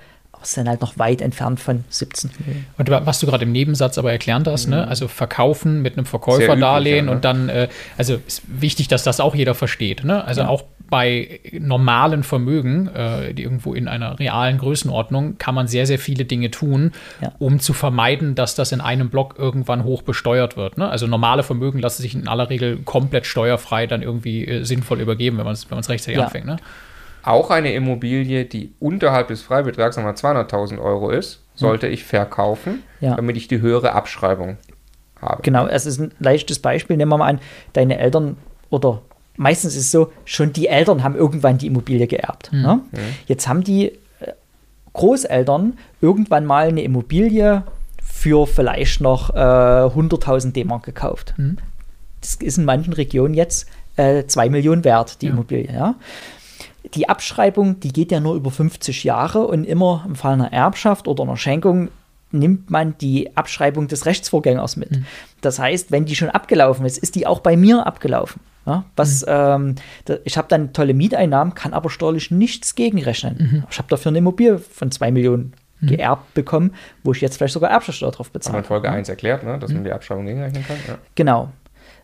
sind 0.48 0.68
halt 0.68 0.82
noch 0.82 0.98
weit 0.98 1.22
entfernt 1.22 1.60
von 1.60 1.84
17 1.90 2.32
Millionen. 2.40 2.66
Und 2.78 2.90
was 2.90 3.20
du 3.20 3.26
gerade 3.26 3.44
im 3.44 3.52
Nebensatz 3.52 3.98
aber 3.98 4.12
erklärt 4.12 4.48
hast, 4.48 4.68
ne? 4.68 4.78
mhm. 4.78 4.82
ne? 4.84 4.88
also 4.88 5.08
verkaufen 5.08 5.82
mit 5.82 5.98
einem 5.98 6.06
Verkäuferdarlehen 6.06 6.98
ja, 6.98 7.04
ne? 7.04 7.12
und 7.12 7.26
dann, 7.26 7.50
äh, 7.50 7.68
also 7.98 8.20
ist 8.28 8.44
wichtig, 8.48 8.88
dass 8.88 9.04
das 9.04 9.20
auch 9.20 9.36
jeder 9.36 9.56
versteht. 9.56 10.04
Ne? 10.04 10.24
Also 10.24 10.42
ja. 10.42 10.48
auch 10.48 10.64
bei 10.90 11.40
normalen 11.52 12.24
Vermögen, 12.24 12.88
äh, 12.88 13.34
die 13.34 13.44
irgendwo 13.44 13.74
in 13.74 13.88
einer 13.88 14.20
realen 14.20 14.58
Größenordnung, 14.58 15.38
kann 15.38 15.56
man 15.56 15.68
sehr, 15.68 15.86
sehr 15.86 16.00
viele 16.00 16.26
Dinge 16.26 16.52
tun, 16.52 16.92
ja. 17.22 17.32
um 17.40 17.60
zu 17.60 17.74
vermeiden, 17.74 18.36
dass 18.36 18.56
das 18.56 18.72
in 18.72 18.82
einem 18.82 19.10
Block 19.10 19.36
irgendwann 19.38 19.84
hoch 19.84 20.02
besteuert 20.02 20.58
wird. 20.58 20.78
Ne? 20.78 20.90
Also 20.90 21.08
normale 21.08 21.44
Vermögen 21.44 21.80
lassen 21.80 22.02
sich 22.02 22.16
in 22.16 22.28
aller 22.28 22.50
Regel 22.50 22.78
komplett 22.86 23.26
steuerfrei 23.26 23.88
dann 23.88 24.02
irgendwie 24.02 24.46
äh, 24.46 24.64
sinnvoll 24.64 25.02
übergeben, 25.02 25.38
wenn 25.38 25.46
man 25.46 25.54
es 25.54 25.70
wenn 25.70 25.80
rechtzeitig 25.80 26.22
anfängt. 26.22 26.46
Ne? 26.46 26.58
auch 27.26 27.50
eine 27.50 27.74
Immobilie, 27.74 28.46
die 28.46 28.74
unterhalb 28.80 29.30
des 29.30 29.42
Freibetrags, 29.42 29.96
sagen 29.96 30.08
wir 30.08 30.14
200.000 30.14 30.80
Euro 30.80 31.10
ist, 31.10 31.42
sollte 31.56 31.88
ich 31.88 32.04
verkaufen, 32.04 32.84
ja. 33.00 33.16
damit 33.16 33.36
ich 33.36 33.48
die 33.48 33.62
höhere 33.62 33.94
Abschreibung 33.94 34.58
habe. 35.20 35.42
Genau, 35.42 35.66
es 35.66 35.86
ist 35.86 36.00
ein 36.00 36.14
leichtes 36.20 36.60
Beispiel. 36.60 36.98
Nehmen 36.98 37.12
wir 37.12 37.18
mal 37.18 37.28
an, 37.28 37.40
deine 37.74 37.98
Eltern 37.98 38.38
oder 38.70 39.02
meistens 39.38 39.76
ist 39.76 39.84
es 39.84 39.92
so, 39.92 40.12
schon 40.26 40.54
die 40.54 40.68
Eltern 40.68 41.04
haben 41.04 41.16
irgendwann 41.16 41.58
die 41.58 41.68
Immobilie 41.68 42.08
geerbt. 42.08 42.52
Mhm. 42.52 42.62
Ne? 42.62 42.82
Jetzt 43.28 43.48
haben 43.48 43.64
die 43.64 43.88
äh, 44.20 44.34
Großeltern 44.94 45.78
irgendwann 46.02 46.46
mal 46.46 46.68
eine 46.68 46.84
Immobilie 46.84 47.64
für 48.04 48.48
vielleicht 48.48 49.02
noch 49.02 49.32
äh, 49.32 49.38
100.000 49.38 50.52
D-Mark 50.54 50.84
gekauft. 50.84 51.34
Mhm. 51.38 51.58
Das 52.22 52.36
ist 52.36 52.58
in 52.58 52.66
manchen 52.66 52.94
Regionen 52.94 53.34
jetzt 53.34 53.68
äh, 53.98 54.26
2 54.26 54.50
Millionen 54.50 54.84
wert, 54.84 55.22
die 55.22 55.28
ja. 55.28 55.32
Immobilie. 55.32 55.72
Ja? 55.72 55.96
die 56.94 57.10
Abschreibung, 57.10 57.80
die 57.80 57.92
geht 57.92 58.12
ja 58.12 58.20
nur 58.20 58.36
über 58.36 58.52
50 58.52 59.04
Jahre 59.04 59.48
und 59.48 59.64
immer 59.64 60.04
im 60.08 60.16
Fall 60.16 60.34
einer 60.34 60.54
Erbschaft 60.54 61.08
oder 61.08 61.24
einer 61.24 61.38
Schenkung 61.38 61.90
nimmt 62.32 62.70
man 62.70 62.98
die 62.98 63.36
Abschreibung 63.36 63.88
des 63.88 64.06
Rechtsvorgängers 64.06 64.76
mit. 64.76 64.92
Mhm. 64.92 65.06
Das 65.42 65.60
heißt, 65.60 65.92
wenn 65.92 66.06
die 66.06 66.16
schon 66.16 66.30
abgelaufen 66.30 66.86
ist, 66.86 66.98
ist 66.98 67.16
die 67.16 67.28
auch 67.28 67.40
bei 67.40 67.56
mir 67.56 67.88
abgelaufen. 67.88 68.42
Ja, 68.66 68.86
was, 68.96 69.22
mhm. 69.22 69.28
ähm, 69.30 69.76
da, 70.06 70.16
ich 70.24 70.38
habe 70.38 70.48
dann 70.48 70.74
tolle 70.74 70.94
Mieteinnahmen, 70.94 71.54
kann 71.54 71.74
aber 71.74 71.90
steuerlich 71.90 72.32
nichts 72.32 72.76
gegenrechnen. 72.76 73.38
Mhm. 73.38 73.64
Ich 73.70 73.78
habe 73.78 73.88
dafür 73.90 74.10
eine 74.10 74.18
Immobilie 74.18 74.58
von 74.58 74.92
2 74.92 75.12
Millionen 75.12 75.54
mhm. 75.82 75.88
geerbt 75.88 76.34
bekommen, 76.34 76.74
wo 77.04 77.12
ich 77.12 77.22
jetzt 77.22 77.38
vielleicht 77.38 77.54
sogar 77.54 77.70
Erbschaftssteuer 77.70 78.12
drauf 78.12 78.32
bezahle. 78.32 78.54
Haben 78.54 78.64
wir 78.64 78.64
in 78.64 78.68
Folge 78.68 78.92
1 78.92 79.10
erklärt, 79.10 79.44
ne? 79.44 79.60
dass 79.60 79.72
man 79.72 79.82
mhm. 79.82 79.86
die 79.86 79.92
Abschreibung 79.92 80.26
gegenrechnen 80.26 80.66
kann. 80.66 80.78
Ja. 80.88 80.98
Genau. 81.14 81.52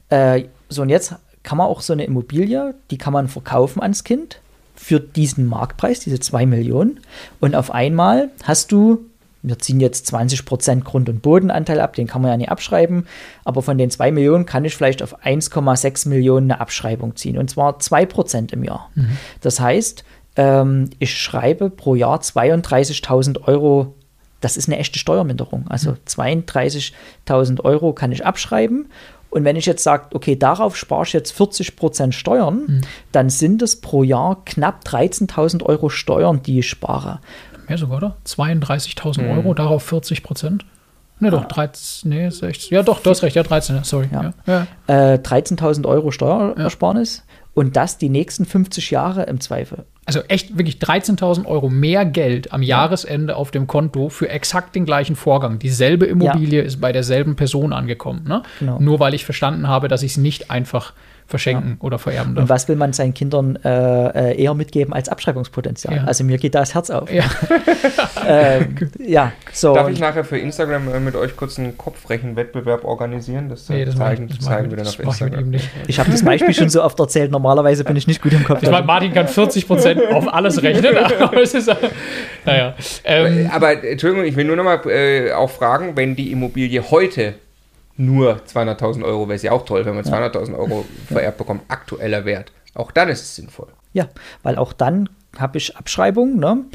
Äh, 0.09 0.45
so, 0.69 0.83
und 0.83 0.89
jetzt 0.89 1.15
kann 1.43 1.57
man 1.57 1.67
auch 1.67 1.81
so 1.81 1.93
eine 1.93 2.05
Immobilie, 2.05 2.75
die 2.91 2.97
kann 2.97 3.13
man 3.13 3.27
verkaufen 3.27 3.81
ans 3.81 4.03
Kind 4.03 4.39
für 4.75 4.99
diesen 4.99 5.47
Marktpreis, 5.47 5.99
diese 5.99 6.19
2 6.19 6.45
Millionen. 6.45 6.99
Und 7.39 7.55
auf 7.55 7.71
einmal 7.71 8.29
hast 8.43 8.71
du, 8.71 9.05
wir 9.43 9.59
ziehen 9.59 9.79
jetzt 9.79 10.13
20% 10.13 10.83
Grund- 10.83 11.09
und 11.09 11.21
Bodenanteil 11.21 11.79
ab, 11.79 11.95
den 11.95 12.07
kann 12.07 12.21
man 12.21 12.31
ja 12.31 12.37
nicht 12.37 12.49
abschreiben, 12.49 13.07
aber 13.43 13.61
von 13.61 13.77
den 13.77 13.89
2 13.89 14.11
Millionen 14.11 14.45
kann 14.45 14.65
ich 14.65 14.75
vielleicht 14.75 15.01
auf 15.01 15.23
1,6 15.23 16.07
Millionen 16.07 16.51
eine 16.51 16.61
Abschreibung 16.61 17.15
ziehen. 17.15 17.37
Und 17.37 17.49
zwar 17.49 17.77
2% 17.77 18.53
im 18.53 18.63
Jahr. 18.63 18.89
Mhm. 18.95 19.17
Das 19.41 19.59
heißt, 19.59 20.03
ähm, 20.35 20.89
ich 20.99 21.17
schreibe 21.17 21.69
pro 21.69 21.95
Jahr 21.95 22.19
32.000 22.19 23.47
Euro 23.47 23.95
das 24.41 24.57
ist 24.57 24.67
eine 24.67 24.79
echte 24.79 24.99
Steuerminderung. 24.99 25.65
Also 25.69 25.95
32.000 26.07 27.63
Euro 27.63 27.93
kann 27.93 28.11
ich 28.11 28.25
abschreiben. 28.25 28.87
Und 29.29 29.45
wenn 29.45 29.55
ich 29.55 29.65
jetzt 29.65 29.83
sage, 29.83 30.07
okay, 30.13 30.35
darauf 30.35 30.75
spare 30.75 31.03
ich 31.03 31.13
jetzt 31.13 31.31
40 31.31 31.77
Prozent 31.77 32.13
Steuern, 32.13 32.65
mhm. 32.67 32.81
dann 33.13 33.29
sind 33.29 33.61
es 33.61 33.79
pro 33.79 34.03
Jahr 34.03 34.43
knapp 34.43 34.83
13.000 34.85 35.63
Euro 35.63 35.87
Steuern, 35.87 36.43
die 36.43 36.59
ich 36.59 36.67
spare. 36.67 37.21
Mehr 37.71 37.77
sogar, 37.77 37.97
oder? 37.99 38.17
32.000 38.25 39.21
mhm. 39.21 39.29
Euro, 39.29 39.53
darauf 39.53 39.83
40 39.83 40.23
Prozent? 40.23 40.65
Ne, 41.21 41.31
doch, 41.31 41.45
13, 41.45 42.09
nee, 42.09 42.29
16. 42.29 42.75
Ja, 42.75 42.83
doch, 42.83 42.99
du 42.99 43.09
hast 43.09 43.23
recht, 43.23 43.37
ja, 43.37 43.43
13, 43.43 43.85
sorry. 43.85 44.09
Ja. 44.11 44.33
Ja. 44.45 44.67
Äh, 44.87 45.19
13.000 45.19 45.85
Euro 45.85 46.11
Steuerersparnis 46.11 47.23
ja. 47.25 47.33
und 47.53 47.77
das 47.77 47.97
die 47.97 48.09
nächsten 48.09 48.43
50 48.43 48.91
Jahre 48.91 49.23
im 49.23 49.39
Zweifel. 49.39 49.85
Also 50.05 50.19
echt 50.27 50.57
wirklich 50.57 50.79
13.000 50.79 51.45
Euro 51.45 51.69
mehr 51.69 52.03
Geld 52.03 52.51
am 52.51 52.61
Jahresende 52.61 53.37
auf 53.37 53.51
dem 53.51 53.67
Konto 53.67 54.09
für 54.09 54.27
exakt 54.27 54.75
den 54.75 54.83
gleichen 54.83 55.15
Vorgang. 55.15 55.59
Dieselbe 55.59 56.07
Immobilie 56.07 56.61
ist 56.61 56.81
bei 56.81 56.91
derselben 56.91 57.37
Person 57.37 57.71
angekommen. 57.71 58.25
Ne? 58.27 58.43
Genau. 58.59 58.79
Nur 58.79 58.99
weil 58.99 59.13
ich 59.13 59.23
verstanden 59.23 59.69
habe, 59.69 59.87
dass 59.87 60.03
ich 60.03 60.11
es 60.11 60.17
nicht 60.17 60.51
einfach 60.51 60.91
verschenken 61.31 61.77
ja. 61.79 61.85
oder 61.85 61.97
vererben 61.97 62.35
darf. 62.35 62.43
Und 62.43 62.49
was 62.49 62.67
will 62.67 62.75
man 62.75 62.93
seinen 62.93 63.15
Kindern 63.15 63.57
äh, 63.63 64.31
äh, 64.31 64.41
eher 64.41 64.53
mitgeben 64.53 64.93
als 64.93 65.09
Abschreibungspotenzial? 65.09 65.95
Ja. 65.95 66.03
Also 66.03 66.23
mir 66.23 66.37
geht 66.37 66.53
da 66.53 66.59
das 66.59 66.75
Herz 66.75 66.91
auf. 66.91 67.11
Ja, 67.11 67.23
ähm, 68.27 68.77
ja 68.99 69.31
so. 69.51 69.73
Darf 69.73 69.89
ich 69.89 69.99
nachher 69.99 70.23
für 70.23 70.37
Instagram 70.37 70.93
äh, 70.93 70.99
mit 70.99 71.15
euch 71.15 71.35
kurz 71.35 71.57
einen 71.57 71.77
Kopfrechenwettbewerb 71.77 72.83
organisieren? 72.83 73.49
Das, 73.49 73.67
nee, 73.69 73.85
das 73.85 73.95
zeigen, 73.95 74.27
ich, 74.29 74.37
das 74.37 74.45
zeigen 74.45 74.69
wir 74.69 74.77
dann 74.77 74.87
auf 74.87 74.99
Instagram. 74.99 75.53
Ich, 75.53 75.69
ich 75.87 75.99
habe 75.99 76.11
das 76.11 76.23
Beispiel 76.23 76.53
schon 76.53 76.69
so 76.69 76.83
oft 76.83 76.99
erzählt. 76.99 77.31
Normalerweise 77.31 77.83
bin 77.83 77.95
ich 77.95 78.05
nicht 78.05 78.21
gut 78.21 78.33
im 78.33 78.43
Kopf. 78.43 78.61
Ich 78.61 78.69
meine, 78.69 78.85
Martin 78.85 79.13
kann 79.13 79.27
40 79.27 79.65
Prozent 79.65 80.01
auf 80.11 80.31
alles 80.31 80.61
rechnen. 80.61 80.95
aber 81.19 81.41
es 81.41 81.53
ist, 81.53 81.73
naja. 82.45 82.75
Ähm, 83.03 83.49
aber 83.51 83.83
Entschuldigung, 83.83 84.25
ich 84.25 84.35
will 84.35 84.45
nur 84.45 84.57
noch 84.57 84.63
mal 84.63 84.81
äh, 84.87 85.31
auch 85.31 85.49
fragen, 85.49 85.95
wenn 85.95 86.15
die 86.15 86.31
Immobilie 86.31 86.83
heute 86.91 87.35
nur 87.97 88.41
200.000 88.47 89.03
Euro 89.03 89.27
wäre 89.27 89.35
es 89.35 89.43
ja 89.43 89.51
auch 89.51 89.65
toll, 89.65 89.85
wenn 89.85 89.95
man 89.95 90.03
200.000 90.03 90.57
Euro 90.57 90.85
vererbt 91.07 91.37
bekommt, 91.37 91.61
aktueller 91.67 92.25
Wert. 92.25 92.51
Auch 92.73 92.91
dann 92.91 93.09
ist 93.09 93.21
es 93.21 93.35
sinnvoll. 93.35 93.67
Ja, 93.93 94.07
weil 94.43 94.57
auch 94.57 94.73
dann 94.73 95.09
habe 95.37 95.57
ich 95.57 95.75
Abschreibungen. 95.77 96.39
Ne? 96.39 96.65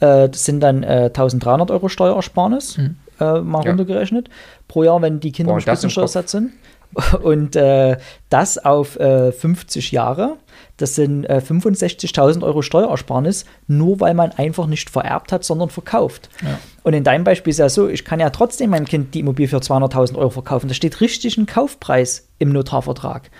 Äh, 0.00 0.28
das 0.28 0.44
sind 0.44 0.60
dann 0.60 0.82
äh, 0.82 1.06
1300 1.06 1.70
Euro 1.70 1.88
Steuerersparnis, 1.88 2.78
mhm. 2.78 2.96
äh, 3.20 3.40
mal 3.40 3.64
ja. 3.64 3.70
runtergerechnet, 3.70 4.28
pro 4.68 4.82
Jahr, 4.82 5.00
wenn 5.02 5.20
die 5.20 5.32
Kinder 5.32 5.52
Boah, 5.52 5.58
im 5.58 5.62
Spitzensteuersatz 5.62 6.32
sind. 6.32 6.52
Und 7.22 7.56
äh, 7.56 7.98
das 8.28 8.58
auf 8.58 8.90
50 8.90 9.92
äh, 9.92 9.94
Jahre. 9.94 10.36
Das 10.78 10.94
sind 10.94 11.26
65.000 11.26 12.40
äh, 12.40 12.44
Euro 12.44 12.62
Steuerersparnis, 12.62 13.46
nur 13.66 14.00
weil 14.00 14.14
man 14.14 14.32
einfach 14.32 14.66
nicht 14.66 14.90
vererbt 14.90 15.32
hat, 15.32 15.44
sondern 15.44 15.70
verkauft. 15.70 16.28
Ja. 16.42 16.58
Und 16.82 16.92
in 16.92 17.04
deinem 17.04 17.24
Beispiel 17.24 17.50
ist 17.50 17.58
ja 17.58 17.68
so, 17.68 17.88
ich 17.88 18.04
kann 18.04 18.20
ja 18.20 18.30
trotzdem 18.30 18.70
meinem 18.70 18.84
Kind 18.84 19.14
die 19.14 19.20
Immobilie 19.20 19.48
für 19.48 19.58
200.000 19.58 20.16
Euro 20.16 20.30
verkaufen. 20.30 20.68
Da 20.68 20.74
steht 20.74 21.00
richtig 21.00 21.38
ein 21.38 21.46
Kaufpreis 21.46 22.28
im 22.38 22.50
Notarvertrag. 22.50 23.30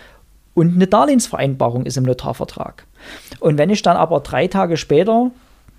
Und 0.55 0.75
eine 0.75 0.87
Darlehensvereinbarung 0.87 1.85
ist 1.85 1.99
im 1.99 2.05
Notarvertrag. 2.05 2.87
Und 3.41 3.59
wenn 3.59 3.69
ich 3.69 3.83
dann 3.83 3.99
aber 3.99 4.21
drei 4.21 4.47
Tage 4.47 4.79
später, 4.79 5.25
ein 5.25 5.33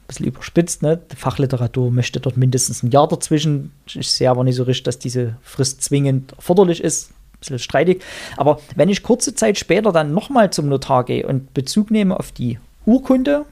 bisschen 0.08 0.28
überspitzt, 0.28 0.84
ne, 0.84 1.02
die 1.12 1.16
Fachliteratur 1.16 1.90
möchte 1.90 2.20
dort 2.20 2.38
mindestens 2.38 2.84
ein 2.84 2.92
Jahr 2.92 3.08
dazwischen. 3.08 3.72
Ich 3.88 4.12
sehe 4.12 4.30
aber 4.30 4.44
nicht 4.44 4.56
so 4.56 4.64
richtig, 4.64 4.84
dass 4.84 5.00
diese 5.00 5.38
Frist 5.42 5.82
zwingend 5.82 6.34
erforderlich 6.34 6.84
ist 6.84 7.12
bisschen 7.40 7.60
streitig. 7.60 8.04
Aber 8.36 8.60
wenn 8.76 8.90
ich 8.90 9.04
kurze 9.04 9.36
Zeit 9.36 9.58
später 9.58 9.92
dann 9.92 10.14
nochmal 10.14 10.52
zum 10.52 10.70
Notar 10.70 11.04
gehe 11.06 11.28
und 11.28 11.54
Bezug 11.54 11.92
nehme 11.92 12.20
auf 12.20 12.32
die 12.32 12.60
Urkunde, 12.86 13.46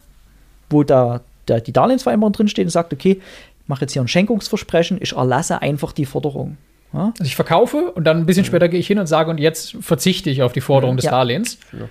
wo 0.70 0.84
da, 0.84 1.22
da 1.46 1.60
die 1.60 1.74
Darlehensvereinbarung 1.74 2.34
drinsteht 2.34 2.65
und 2.65 2.72
sagt, 2.72 2.94
okay, 2.94 3.22
ich 3.62 3.68
mache 3.68 3.82
jetzt 3.82 3.94
hier 3.94 4.01
ein 4.01 4.08
Schenkungsversprechen, 4.08 4.98
ich 5.01 5.15
erlasse 5.15 5.62
einfach 5.62 5.92
die 5.92 6.06
Forderung. 6.06 6.58
Ja? 6.94 7.13
Also 7.20 7.24
ich 7.24 7.36
verkaufe 7.36 7.92
und 7.92 8.06
dann 8.06 8.18
ein 8.18 8.25
bisschen 8.25 8.46
später 8.46 8.70
gehe 8.70 8.80
ich 8.80 8.88
hin 8.88 9.00
und 9.00 9.08
sage, 9.08 9.30
und 9.30 9.39
jetzt 9.39 9.77
verzichte 9.82 10.30
ich 10.30 10.42
auf 10.42 10.54
die 10.54 10.62
Forderung 10.62 10.96
des 10.96 11.06
ja. 11.06 11.12
Darlehens. 11.12 11.58
Ja. 11.74 11.88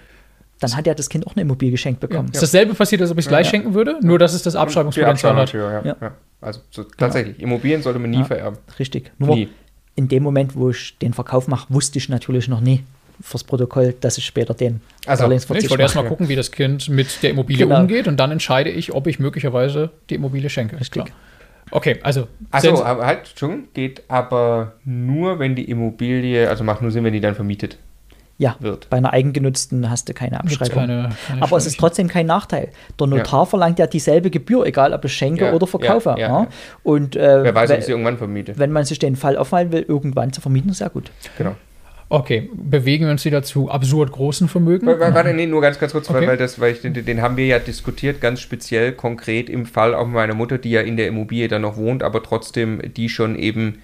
Dann 0.61 0.77
hat 0.77 0.87
ja 0.87 0.95
das 0.95 1.09
Kind 1.09 1.27
auch 1.27 1.33
eine 1.33 1.43
Immobilie 1.43 1.73
geschenkt 1.73 2.01
bekommen. 2.01 2.31
Ist 2.33 2.43
dasselbe 2.43 2.75
passiert, 2.75 3.03
als 3.03 3.11
ob 3.11 3.19
ich 3.19 3.27
es 3.27 3.29
gleich 3.29 3.49
schenken 3.49 3.75
würde, 3.75 3.99
nur 4.01 4.19
dass 4.19 4.33
es 4.35 4.43
das 4.43 4.57
Abschreibungspotenzial 4.57 5.37
hat. 5.37 6.13
Also 6.41 6.61
so, 6.71 6.85
tatsächlich, 6.85 7.41
Immobilien 7.41 7.83
sollte 7.83 7.99
man 7.99 8.11
nie 8.11 8.25
vererben. 8.25 8.59
Richtig. 8.79 9.11
Nur 9.19 9.35
nie 9.35 9.49
in 9.97 10.09
dem 10.09 10.23
Moment, 10.23 10.57
wo 10.57 10.71
ich 10.71 10.99
den 10.99 11.13
Verkauf 11.13 11.49
mache, 11.49 11.73
wusste 11.73 11.99
ich 11.99 12.09
natürlich 12.09 12.49
noch 12.49 12.61
nie 12.61 12.83
fürs 13.21 13.45
Protokoll, 13.45 13.95
dass 14.01 14.19
ich 14.19 14.27
später 14.27 14.55
den 14.55 14.81
also, 15.07 15.31
Ich 15.31 15.49
wollte 15.49 15.81
erstmal 15.81 16.07
gucken, 16.07 16.29
wie 16.29 16.37
das 16.37 16.51
Kind 16.51 16.89
mit 16.89 17.23
der 17.23 17.31
Immobilie 17.31 17.65
genau. 17.65 17.81
umgeht 17.81 18.09
und 18.09 18.19
dann 18.19 18.33
entscheide 18.33 18.71
ich, 18.71 18.93
ob 18.93 19.07
ich 19.07 19.19
möglicherweise 19.19 19.91
die 20.11 20.17
Immobilie 20.17 20.51
schenke. 20.51 20.81
Richtig. 20.81 21.05
Okay, 21.71 21.99
also. 22.03 22.29
Achso, 22.51 22.83
aber 22.83 23.07
halt, 23.07 23.29
Entschuldigung, 23.31 23.69
geht 23.73 24.03
aber 24.09 24.75
nur, 24.85 25.39
wenn 25.39 25.55
die 25.55 25.65
Immobilie, 25.71 26.49
also 26.49 26.65
macht 26.65 26.83
nur 26.83 26.91
Sinn, 26.91 27.05
wenn 27.05 27.13
die 27.13 27.21
dann 27.21 27.35
vermietet 27.35 27.79
ja, 28.37 28.57
wird. 28.59 28.91
bei 28.91 28.97
einer 28.97 29.13
eigengenutzten 29.13 29.89
hast 29.91 30.09
du 30.09 30.15
keine 30.15 30.41
Abschreibung. 30.41 30.75
Keine, 30.75 31.11
keine 31.27 31.43
Aber 31.43 31.57
es 31.57 31.67
ist 31.67 31.79
trotzdem 31.79 32.09
kein 32.09 32.27
Nachteil. 32.27 32.71
Der 32.99 33.07
Notar 33.07 33.41
ja. 33.41 33.45
verlangt 33.45 33.79
ja 33.79 33.87
dieselbe 33.87 34.31
Gebühr, 34.31 34.67
egal 34.67 34.93
ob 34.93 35.05
ich 35.05 35.13
schenke 35.13 35.47
ja, 35.47 35.53
oder 35.53 35.67
verkaufe. 35.67 36.17
Ja, 36.19 36.49
Und, 36.83 37.15
äh, 37.15 37.45
Wer 37.45 37.55
weiß, 37.55 37.71
ob 37.71 37.79
ich 37.79 37.85
sie 37.85 37.93
irgendwann 37.93 38.19
vermiete. 38.19 38.59
Wenn 38.59 38.73
man 38.73 38.85
sich 38.85 38.99
den 38.99 39.15
Fall 39.15 39.37
aufhalten 39.37 39.73
will, 39.73 39.83
irgendwann 39.87 40.33
zu 40.33 40.41
vermieten, 40.41 40.71
ist 40.71 40.81
ja 40.81 40.89
gut. 40.89 41.13
Genau. 41.39 41.55
Okay, 42.09 42.51
bewegen 42.53 43.07
wir 43.07 43.13
uns 43.13 43.25
wieder 43.25 43.43
zu 43.43 43.71
absurd 43.71 44.13
großen 44.13 44.49
Vermögen? 44.49 44.87
Warte, 44.87 45.33
nee, 45.33 45.47
nur 45.47 45.63
ganz, 45.63 45.79
ganz 45.79 45.93
kurz, 45.93 46.11
okay. 46.11 46.27
weil, 46.27 46.37
das, 46.37 46.61
weil 46.61 46.73
ich, 46.73 46.81
den, 46.83 46.93
den, 46.93 47.23
haben 47.23 47.37
wir 47.37 47.47
ja 47.47 47.59
diskutiert, 47.59 48.21
ganz 48.21 48.41
speziell, 48.41 48.93
konkret 48.93 49.49
im 49.49 49.65
Fall 49.65 49.95
auch 49.95 50.07
meiner 50.07 50.35
Mutter, 50.35 50.59
die 50.59 50.71
ja 50.71 50.83
in 50.83 50.97
der 50.97 51.09
Immobilie 51.09 51.49
dann 51.49 51.63
noch 51.63 51.77
wohnt, 51.77 52.03
aber 52.03 52.23
trotzdem 52.23 52.83
die 52.95 53.09
schon 53.09 53.37
eben, 53.37 53.81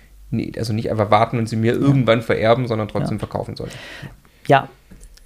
also 0.57 0.73
nicht 0.73 0.91
einfach 0.91 1.11
warten 1.11 1.39
und 1.39 1.49
sie 1.49 1.57
mir 1.57 1.73
irgendwann 1.73 2.21
vererben, 2.21 2.67
sondern 2.67 2.89
trotzdem 2.89 3.17
ja. 3.17 3.21
verkaufen 3.21 3.57
sollte 3.57 3.77
ja, 4.51 4.69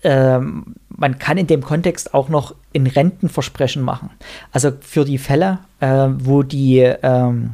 ähm, 0.02 0.76
man 0.90 1.18
kann 1.18 1.38
in 1.38 1.46
dem 1.46 1.62
Kontext 1.62 2.12
auch 2.14 2.28
noch 2.28 2.54
in 2.72 2.86
Rentenversprechen 2.86 3.82
machen. 3.82 4.10
Also 4.52 4.72
für 4.80 5.04
die 5.04 5.18
Fälle, 5.18 5.60
äh, 5.80 6.08
wo 6.18 6.42
die, 6.42 6.80
ähm, 6.80 7.52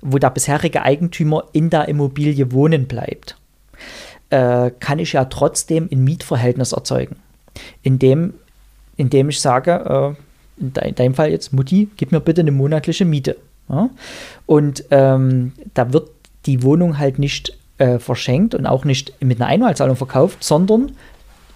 wo 0.00 0.18
der 0.18 0.30
bisherige 0.30 0.82
Eigentümer 0.82 1.44
in 1.52 1.70
der 1.70 1.88
Immobilie 1.88 2.52
wohnen 2.52 2.86
bleibt, 2.86 3.36
äh, 4.30 4.70
kann 4.78 5.00
ich 5.00 5.12
ja 5.14 5.24
trotzdem 5.24 5.88
ein 5.90 6.04
Mietverhältnis 6.04 6.72
erzeugen, 6.72 7.16
indem, 7.82 8.34
indem 8.96 9.28
ich 9.28 9.40
sage, 9.40 10.16
äh, 10.16 10.62
in, 10.62 10.72
de 10.72 10.88
in 10.88 10.94
deinem 10.94 11.14
Fall 11.14 11.30
jetzt, 11.30 11.52
Mutti, 11.52 11.88
gib 11.96 12.12
mir 12.12 12.20
bitte 12.20 12.42
eine 12.42 12.52
monatliche 12.52 13.04
Miete. 13.04 13.36
Ja? 13.68 13.90
Und 14.46 14.84
ähm, 14.90 15.52
da 15.74 15.92
wird 15.92 16.10
die 16.46 16.62
Wohnung 16.62 16.98
halt 16.98 17.18
nicht 17.18 17.58
äh, 17.82 17.98
verschenkt 17.98 18.54
und 18.54 18.66
auch 18.66 18.84
nicht 18.84 19.12
mit 19.20 19.40
einer 19.40 19.50
Einmalzahlung 19.50 19.96
verkauft, 19.96 20.44
sondern 20.44 20.92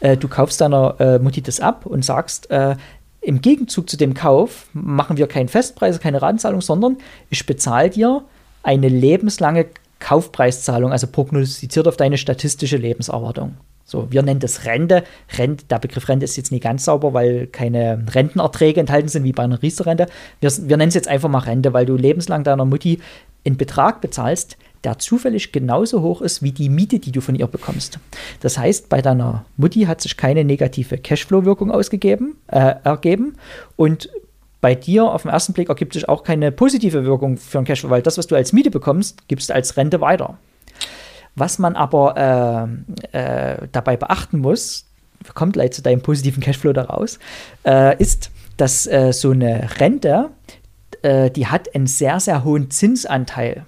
äh, 0.00 0.16
du 0.16 0.26
kaufst 0.26 0.60
deiner 0.60 0.96
äh, 0.98 1.18
Mutti 1.20 1.40
das 1.40 1.60
ab 1.60 1.86
und 1.86 2.04
sagst, 2.04 2.50
äh, 2.50 2.74
im 3.20 3.40
Gegenzug 3.40 3.88
zu 3.88 3.96
dem 3.96 4.14
Kauf 4.14 4.66
machen 4.72 5.16
wir 5.16 5.28
keinen 5.28 5.48
Festpreis, 5.48 6.00
keine 6.00 6.22
Ratenzahlung, 6.22 6.60
sondern 6.60 6.96
ich 7.30 7.46
bezahle 7.46 7.90
dir 7.90 8.24
eine 8.62 8.88
lebenslange 8.88 9.66
Kaufpreiszahlung, 10.00 10.92
also 10.92 11.06
prognostiziert 11.06 11.86
auf 11.86 11.96
deine 11.96 12.18
statistische 12.18 12.76
Lebenserwartung. 12.76 13.56
So, 13.84 14.10
wir 14.10 14.22
nennen 14.22 14.40
das 14.40 14.64
Rente. 14.64 15.04
Rente. 15.38 15.64
Der 15.66 15.78
Begriff 15.78 16.08
Rente 16.08 16.24
ist 16.24 16.36
jetzt 16.36 16.50
nicht 16.50 16.64
ganz 16.64 16.84
sauber, 16.84 17.14
weil 17.14 17.46
keine 17.46 18.04
Rentenerträge 18.12 18.80
enthalten 18.80 19.08
sind, 19.08 19.22
wie 19.22 19.32
bei 19.32 19.44
einer 19.44 19.62
Riester-Rente. 19.62 20.06
Wir, 20.40 20.50
wir 20.50 20.76
nennen 20.76 20.88
es 20.88 20.94
jetzt 20.94 21.06
einfach 21.06 21.28
mal 21.28 21.38
Rente, 21.38 21.72
weil 21.72 21.86
du 21.86 21.94
lebenslang 21.94 22.42
deiner 22.42 22.64
Mutti 22.64 23.00
einen 23.44 23.56
Betrag 23.56 24.00
bezahlst, 24.00 24.56
der 24.84 24.98
zufällig 24.98 25.52
genauso 25.52 26.02
hoch 26.02 26.22
ist 26.22 26.42
wie 26.42 26.52
die 26.52 26.68
Miete, 26.68 26.98
die 26.98 27.12
du 27.12 27.20
von 27.20 27.34
ihr 27.34 27.46
bekommst. 27.46 27.98
Das 28.40 28.58
heißt, 28.58 28.88
bei 28.88 29.02
deiner 29.02 29.44
Mutti 29.56 29.82
hat 29.82 30.00
sich 30.00 30.16
keine 30.16 30.44
negative 30.44 30.98
Cashflow-Wirkung 30.98 31.70
ausgegeben, 31.70 32.36
äh, 32.48 32.74
ergeben 32.84 33.34
und 33.76 34.08
bei 34.60 34.74
dir 34.74 35.04
auf 35.04 35.22
den 35.22 35.30
ersten 35.30 35.52
Blick 35.52 35.68
ergibt 35.68 35.92
sich 35.92 36.08
auch 36.08 36.24
keine 36.24 36.50
positive 36.50 37.04
Wirkung 37.04 37.36
für 37.36 37.58
einen 37.58 37.66
Cashflow, 37.66 37.90
weil 37.90 38.02
das, 38.02 38.18
was 38.18 38.26
du 38.26 38.34
als 38.34 38.52
Miete 38.52 38.70
bekommst, 38.70 39.28
gibst 39.28 39.50
du 39.50 39.54
als 39.54 39.76
Rente 39.76 40.00
weiter. 40.00 40.38
Was 41.36 41.58
man 41.58 41.76
aber 41.76 42.70
äh, 43.12 43.52
äh, 43.52 43.68
dabei 43.70 43.96
beachten 43.96 44.38
muss, 44.38 44.86
kommt 45.34 45.52
gleich 45.52 45.72
zu 45.72 45.82
deinem 45.82 46.00
positiven 46.00 46.42
Cashflow 46.42 46.72
daraus, 46.72 47.18
äh, 47.64 47.96
ist, 48.02 48.30
dass 48.56 48.86
äh, 48.86 49.12
so 49.12 49.32
eine 49.32 49.68
Rente, 49.78 50.30
äh, 51.02 51.30
die 51.30 51.46
hat 51.46 51.74
einen 51.74 51.86
sehr, 51.86 52.20
sehr 52.20 52.42
hohen 52.42 52.70
Zinsanteil 52.70 53.66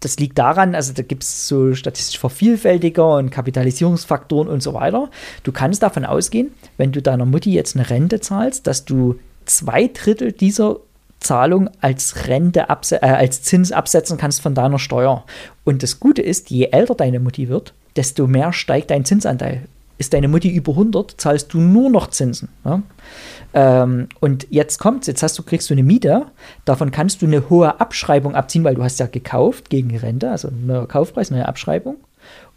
das 0.00 0.18
liegt 0.18 0.38
daran, 0.38 0.74
also 0.74 0.92
da 0.94 1.02
gibt 1.02 1.22
es 1.22 1.46
so 1.46 1.74
statistisch 1.74 2.18
Vervielfältiger 2.18 3.16
und 3.16 3.30
Kapitalisierungsfaktoren 3.30 4.48
und 4.48 4.62
so 4.62 4.72
weiter. 4.74 5.10
Du 5.42 5.52
kannst 5.52 5.82
davon 5.82 6.06
ausgehen, 6.06 6.52
wenn 6.78 6.90
du 6.90 7.02
deiner 7.02 7.26
Mutti 7.26 7.52
jetzt 7.52 7.76
eine 7.76 7.88
Rente 7.88 8.20
zahlst, 8.20 8.66
dass 8.66 8.86
du 8.86 9.18
zwei 9.44 9.88
Drittel 9.88 10.32
dieser 10.32 10.76
Zahlung 11.20 11.68
als 11.82 12.26
Rente 12.28 12.60
äh, 12.60 13.06
als 13.06 13.42
Zins 13.42 13.72
absetzen 13.72 14.16
kannst 14.16 14.40
von 14.40 14.54
deiner 14.54 14.78
Steuer. 14.78 15.24
Und 15.64 15.82
das 15.82 16.00
Gute 16.00 16.22
ist, 16.22 16.50
je 16.50 16.68
älter 16.72 16.94
deine 16.94 17.20
Mutti 17.20 17.48
wird, 17.48 17.74
desto 17.96 18.26
mehr 18.26 18.54
steigt 18.54 18.90
dein 18.90 19.04
Zinsanteil. 19.04 19.66
ist 19.98 20.14
deine 20.14 20.28
Mutti 20.28 20.48
über 20.48 20.72
100, 20.72 21.20
zahlst 21.20 21.52
du 21.52 21.58
nur 21.60 21.90
noch 21.90 22.08
Zinsen. 22.08 22.48
Ja? 22.64 22.82
Ähm, 23.52 24.08
und 24.20 24.46
jetzt 24.50 24.78
kommt's, 24.78 25.06
jetzt 25.06 25.22
hast 25.22 25.38
du, 25.38 25.42
kriegst 25.42 25.70
du 25.70 25.74
eine 25.74 25.82
Miete, 25.82 26.26
davon 26.64 26.90
kannst 26.90 27.22
du 27.22 27.26
eine 27.26 27.50
hohe 27.50 27.80
Abschreibung 27.80 28.34
abziehen, 28.34 28.64
weil 28.64 28.74
du 28.74 28.84
hast 28.84 29.00
ja 29.00 29.06
gekauft 29.06 29.70
gegen 29.70 29.96
Rente, 29.96 30.30
also 30.30 30.50
neuer 30.50 30.86
Kaufpreis, 30.86 31.30
neue 31.30 31.48
Abschreibung. 31.48 31.96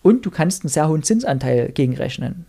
Und 0.01 0.25
du 0.25 0.31
kannst 0.31 0.63
einen 0.63 0.69
sehr 0.69 0.89
hohen 0.89 1.03
Zinsanteil 1.03 1.71
gegenrechnen. 1.71 2.45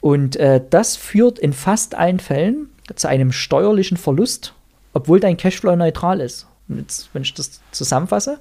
Und 0.00 0.36
äh, 0.36 0.60
das 0.70 0.96
führt 0.96 1.38
in 1.38 1.52
fast 1.52 1.96
allen 1.96 2.20
Fällen 2.20 2.68
zu 2.94 3.08
einem 3.08 3.32
steuerlichen 3.32 3.96
Verlust, 3.96 4.54
obwohl 4.92 5.20
dein 5.20 5.36
Cashflow 5.36 5.74
neutral 5.76 6.20
ist. 6.20 6.46
Und 6.68 6.78
jetzt, 6.78 7.10
wenn 7.12 7.22
ich 7.22 7.34
das 7.34 7.60
zusammenfasse, 7.72 8.38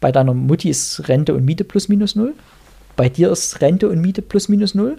bei 0.00 0.10
deiner 0.12 0.34
Mutti 0.34 0.70
ist 0.70 1.08
Rente 1.08 1.34
und 1.34 1.44
Miete 1.44 1.64
plus 1.64 1.88
minus 1.88 2.14
null. 2.16 2.34
Bei 2.98 3.08
dir 3.08 3.30
ist 3.30 3.60
Rente 3.60 3.88
und 3.88 4.00
Miete 4.00 4.22
plus 4.22 4.48
minus 4.48 4.74
null. 4.74 4.98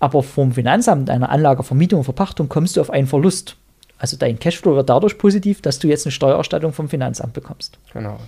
Aber 0.00 0.24
vom 0.24 0.50
Finanzamt, 0.50 1.08
einer 1.08 1.30
Anlage, 1.30 1.62
Vermietung 1.62 2.00
und 2.00 2.04
Verpachtung 2.04 2.48
kommst 2.48 2.76
du 2.76 2.80
auf 2.80 2.90
einen 2.90 3.06
Verlust. 3.06 3.56
Also 3.98 4.16
dein 4.16 4.40
Cashflow 4.40 4.74
wird 4.74 4.88
dadurch 4.90 5.16
positiv, 5.16 5.62
dass 5.62 5.78
du 5.78 5.86
jetzt 5.86 6.04
eine 6.06 6.10
Steuererstattung 6.10 6.72
vom 6.72 6.88
Finanzamt 6.88 7.34
bekommst. 7.34 7.78
Genau. 7.92 8.18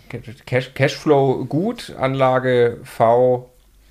Cash, 0.47 0.73
Cashflow 0.73 1.45
gut, 1.47 1.97
Anlage 1.99 2.79
V 2.85 3.51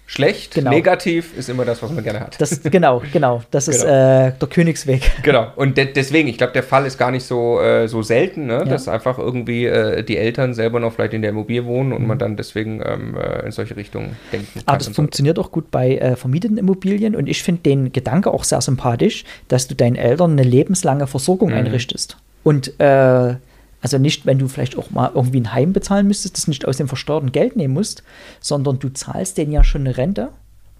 Schlecht, 0.10 0.54
genau. 0.54 0.70
negativ 0.70 1.38
ist 1.38 1.50
immer 1.50 1.66
das, 1.66 1.84
was 1.84 1.92
man 1.92 2.02
gerne 2.02 2.22
hat. 2.22 2.40
Das, 2.40 2.62
genau, 2.64 3.04
genau. 3.12 3.44
Das 3.52 3.66
genau. 3.66 3.78
ist 3.78 3.84
äh, 3.84 4.32
der 4.32 4.48
Königsweg. 4.50 5.02
Genau. 5.22 5.52
Und 5.58 5.78
de 5.78 5.92
deswegen, 5.92 6.30
ich 6.30 6.38
glaube, 6.38 6.54
der 6.54 6.64
Fall 6.64 6.86
ist 6.86 6.98
gar 6.98 7.12
nicht 7.12 7.26
so, 7.26 7.60
äh, 7.60 7.90
so 7.90 8.02
selten, 8.02 8.46
ne? 8.46 8.60
ja. 8.60 8.64
dass 8.64 8.88
einfach 8.88 9.20
irgendwie 9.20 9.66
äh, 9.66 10.04
die 10.04 10.16
Eltern 10.16 10.54
selber 10.54 10.80
noch 10.80 10.94
vielleicht 10.94 11.14
in 11.14 11.22
der 11.22 11.32
Immobilie 11.32 11.66
wohnen 11.66 11.92
und 11.92 12.04
mhm. 12.04 12.08
man 12.08 12.20
dann 12.20 12.38
deswegen 12.38 12.82
ähm, 12.86 13.18
äh, 13.18 13.46
in 13.48 13.52
solche 13.52 13.76
Richtungen 13.76 14.16
denken 14.32 14.48
kann. 14.54 14.64
Aber 14.66 14.78
das 14.78 14.88
funktioniert 14.88 15.38
auch 15.40 15.52
gut 15.52 15.72
bei 15.72 15.98
äh, 15.98 16.16
vermieteten 16.16 16.58
Immobilien 16.58 17.14
und 17.14 17.28
ich 17.28 17.44
finde 17.44 17.64
den 17.64 17.92
Gedanke 17.92 18.34
auch 18.34 18.46
sehr 18.46 18.62
sympathisch, 18.62 19.26
dass 19.50 19.68
du 19.68 19.76
deinen 19.76 19.98
Eltern 19.98 20.32
eine 20.32 20.44
lebenslange 20.44 21.08
Versorgung 21.08 21.50
mhm. 21.50 21.58
einrichtest. 21.58 22.16
Und 22.44 22.80
äh, 22.80 23.36
also 23.82 23.98
nicht, 23.98 24.26
wenn 24.26 24.40
du 24.40 24.48
vielleicht 24.48 24.78
auch 24.78 24.90
mal 24.90 25.12
irgendwie 25.14 25.40
ein 25.40 25.54
Heim 25.54 25.74
bezahlen 25.74 26.08
müsstest, 26.08 26.38
das 26.38 26.48
nicht 26.48 26.66
aus 26.66 26.78
dem 26.78 26.88
versteuerten 26.88 27.32
Geld 27.32 27.56
nehmen 27.56 27.74
musst, 27.74 28.04
sondern 28.40 28.80
du 28.80 28.90
zahlst 28.90 29.38
denen 29.38 29.52
ja 29.52 29.64
schon 29.64 29.82
eine 29.82 29.98
Rente 29.98 30.30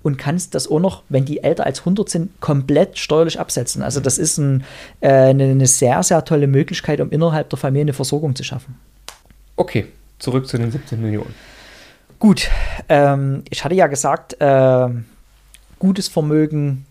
und 0.04 0.18
kannst 0.18 0.56
das 0.56 0.68
auch 0.68 0.80
noch, 0.80 1.04
wenn 1.10 1.26
die 1.26 1.44
älter 1.44 1.66
als 1.66 1.80
100 1.80 2.10
sind, 2.10 2.42
komplett 2.42 2.98
steuerlich 2.98 3.40
absetzen. 3.40 3.84
Also 3.84 4.00
das 4.00 4.18
ist 4.18 4.38
ein, 4.38 4.64
äh, 5.02 5.10
eine, 5.10 5.68
sehr, 5.68 6.02
sehr 6.04 6.24
tolle 6.26 6.48
Möglichkeit, 6.48 7.00
um 7.02 7.12
innerhalb 7.12 7.50
der 7.50 7.58
Familie 7.58 7.84
eine 7.84 7.94
Versorgung 7.94 8.36
zu 8.36 8.44
schaffen. 8.44 8.80
Okay, 9.56 9.88
zurück 10.20 10.48
zu 10.48 10.58
den 10.58 10.72
17 10.72 11.02
Millionen. 11.02 11.34
Gut, 12.20 12.50
ähm, 12.90 13.44
ich 13.50 13.64
hatte 13.64 13.76
ja 13.76 13.88
gesagt, 13.88 14.40
äh, 14.40 14.90
gutes 15.78 16.08
Vermögen, 16.08 16.86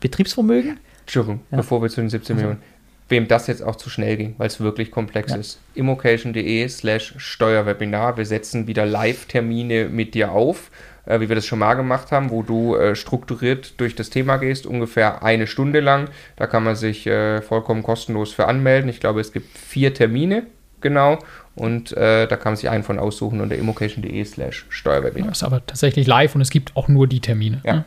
Betriebsvermögen. 0.00 0.80
Entschuldigung, 1.02 1.40
ja. 1.52 1.58
bevor 1.58 1.82
wir 1.82 1.88
zu 1.88 2.00
den 2.00 2.10
17 2.10 2.36
also. 2.36 2.46
Millionen 2.48 2.75
wem 3.08 3.28
das 3.28 3.46
jetzt 3.46 3.62
auch 3.62 3.76
zu 3.76 3.90
schnell 3.90 4.16
ging, 4.16 4.34
weil 4.38 4.48
es 4.48 4.60
wirklich 4.60 4.90
komplex 4.90 5.32
ja. 5.32 5.38
ist. 5.38 5.60
immocation.de 5.74 6.68
slash 6.68 7.14
Steuerwebinar. 7.18 8.16
Wir 8.16 8.26
setzen 8.26 8.66
wieder 8.66 8.84
Live-Termine 8.84 9.88
mit 9.88 10.14
dir 10.14 10.32
auf, 10.32 10.70
äh, 11.04 11.20
wie 11.20 11.28
wir 11.28 11.36
das 11.36 11.46
schon 11.46 11.60
mal 11.60 11.74
gemacht 11.74 12.10
haben, 12.10 12.30
wo 12.30 12.42
du 12.42 12.74
äh, 12.74 12.96
strukturiert 12.96 13.80
durch 13.80 13.94
das 13.94 14.10
Thema 14.10 14.38
gehst, 14.38 14.66
ungefähr 14.66 15.22
eine 15.22 15.46
Stunde 15.46 15.80
lang. 15.80 16.08
Da 16.36 16.46
kann 16.46 16.64
man 16.64 16.74
sich 16.74 17.06
äh, 17.06 17.42
vollkommen 17.42 17.82
kostenlos 17.82 18.32
für 18.32 18.46
anmelden. 18.46 18.90
Ich 18.90 19.00
glaube, 19.00 19.20
es 19.20 19.32
gibt 19.32 19.56
vier 19.56 19.94
Termine, 19.94 20.44
genau. 20.80 21.18
Und 21.54 21.92
äh, 21.92 22.26
da 22.26 22.36
kann 22.36 22.52
man 22.52 22.56
sich 22.56 22.68
einen 22.68 22.84
von 22.84 22.98
aussuchen 22.98 23.40
unter 23.40 23.54
immocation.de 23.54 24.24
slash 24.24 24.66
Steuerwebinar. 24.68 25.28
Das 25.28 25.38
ist 25.38 25.44
aber 25.44 25.64
tatsächlich 25.64 26.06
live 26.06 26.34
und 26.34 26.40
es 26.40 26.50
gibt 26.50 26.76
auch 26.76 26.88
nur 26.88 27.06
die 27.06 27.20
Termine. 27.20 27.60
Ja. 27.64 27.84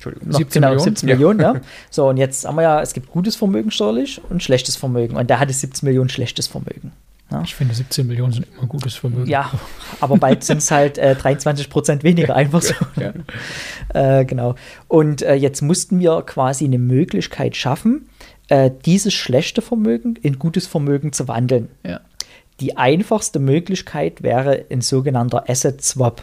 Entschuldigung, 0.00 0.32
17 0.32 0.62
genau, 0.62 0.68
Millionen. 0.68 0.96
17 0.96 1.08
ja. 1.08 1.14
Millionen, 1.14 1.40
ja. 1.40 1.60
So, 1.90 2.08
und 2.08 2.16
jetzt 2.16 2.46
haben 2.46 2.54
wir 2.56 2.62
ja, 2.62 2.80
es 2.80 2.94
gibt 2.94 3.10
gutes 3.10 3.36
Vermögen 3.36 3.70
steuerlich 3.70 4.18
und 4.30 4.42
schlechtes 4.42 4.76
Vermögen. 4.76 5.16
Und 5.16 5.28
da 5.28 5.38
hat 5.38 5.50
es 5.50 5.60
17 5.60 5.86
Millionen 5.86 6.08
schlechtes 6.08 6.46
Vermögen. 6.46 6.92
Ja. 7.30 7.42
Ich 7.42 7.54
finde, 7.54 7.74
17 7.74 8.06
Millionen 8.06 8.32
sind 8.32 8.46
immer 8.56 8.66
gutes 8.66 8.94
Vermögen. 8.94 9.28
Ja, 9.28 9.50
aber 10.00 10.16
bald 10.16 10.42
sind 10.42 10.58
es 10.58 10.70
halt 10.70 10.96
äh, 10.96 11.14
23 11.14 11.68
Prozent 11.68 12.02
weniger, 12.02 12.34
einfach 12.34 12.62
so. 12.62 12.74
Ja. 12.96 13.12
Äh, 13.92 14.24
genau. 14.24 14.54
Und 14.88 15.20
äh, 15.22 15.34
jetzt 15.34 15.62
mussten 15.62 15.98
wir 15.98 16.22
quasi 16.22 16.64
eine 16.64 16.78
Möglichkeit 16.78 17.56
schaffen, 17.56 18.08
äh, 18.48 18.70
dieses 18.86 19.12
schlechte 19.12 19.62
Vermögen 19.62 20.16
in 20.22 20.38
gutes 20.38 20.66
Vermögen 20.66 21.12
zu 21.12 21.28
wandeln. 21.28 21.68
Ja. 21.84 22.00
Die 22.60 22.76
einfachste 22.76 23.38
Möglichkeit 23.38 24.22
wäre 24.22 24.64
ein 24.70 24.80
sogenannter 24.80 25.50
Asset 25.50 25.82
Swap 25.82 26.22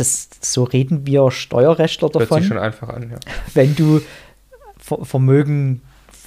das, 0.00 0.28
so 0.40 0.64
reden 0.64 1.06
wir 1.06 1.30
Steuerrechtler 1.30 2.08
davon. 2.08 2.28
Hört 2.28 2.40
sich 2.40 2.48
schon 2.48 2.58
einfach 2.58 2.88
an, 2.88 3.10
ja. 3.10 3.18
Wenn 3.54 3.74
du 3.74 4.00
Vermögen, 4.78 5.82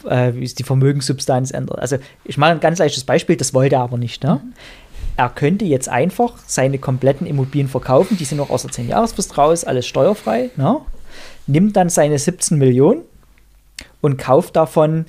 äh, 0.05 0.31
die 0.31 0.63
Vermögenssubstanz 0.63 1.51
ändert. 1.51 1.79
Also 1.79 1.97
ich 2.25 2.38
mache 2.38 2.51
ein 2.51 2.60
ganz 2.60 2.79
leichtes 2.79 3.03
Beispiel, 3.03 3.36
das 3.36 3.53
wollte 3.53 3.75
er 3.75 3.81
aber 3.81 3.97
nicht. 3.97 4.23
Ne? 4.23 4.41
Er 5.17 5.29
könnte 5.29 5.65
jetzt 5.65 5.89
einfach 5.89 6.34
seine 6.45 6.77
kompletten 6.77 7.25
Immobilien 7.25 7.67
verkaufen, 7.67 8.17
die 8.17 8.25
sind 8.25 8.38
noch 8.38 8.49
aus 8.49 8.62
der 8.62 8.71
10-Jahresfrist 8.71 9.38
raus, 9.38 9.63
alles 9.63 9.88
steuerfrei, 9.88 10.51
ne? 10.57 10.77
nimmt 11.47 11.75
dann 11.75 11.89
seine 11.89 12.19
17 12.19 12.57
Millionen 12.57 13.01
und 14.01 14.17
kauft 14.17 14.55
davon 14.55 15.05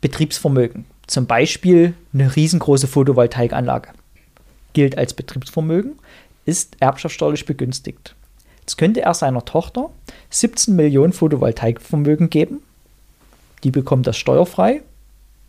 Betriebsvermögen. 0.00 0.86
Zum 1.06 1.26
Beispiel 1.26 1.94
eine 2.14 2.34
riesengroße 2.34 2.86
Photovoltaikanlage. 2.86 3.88
Gilt 4.72 4.96
als 4.96 5.12
Betriebsvermögen 5.12 5.98
ist 6.44 6.76
erbschaftssteuerlich 6.80 7.46
begünstigt. 7.46 8.14
Jetzt 8.60 8.76
könnte 8.76 9.02
er 9.02 9.14
seiner 9.14 9.44
Tochter 9.44 9.90
17 10.30 10.76
Millionen 10.76 11.12
Photovoltaikvermögen 11.12 12.30
geben. 12.30 12.62
Die 13.64 13.70
bekommt 13.70 14.06
das 14.06 14.16
steuerfrei. 14.16 14.82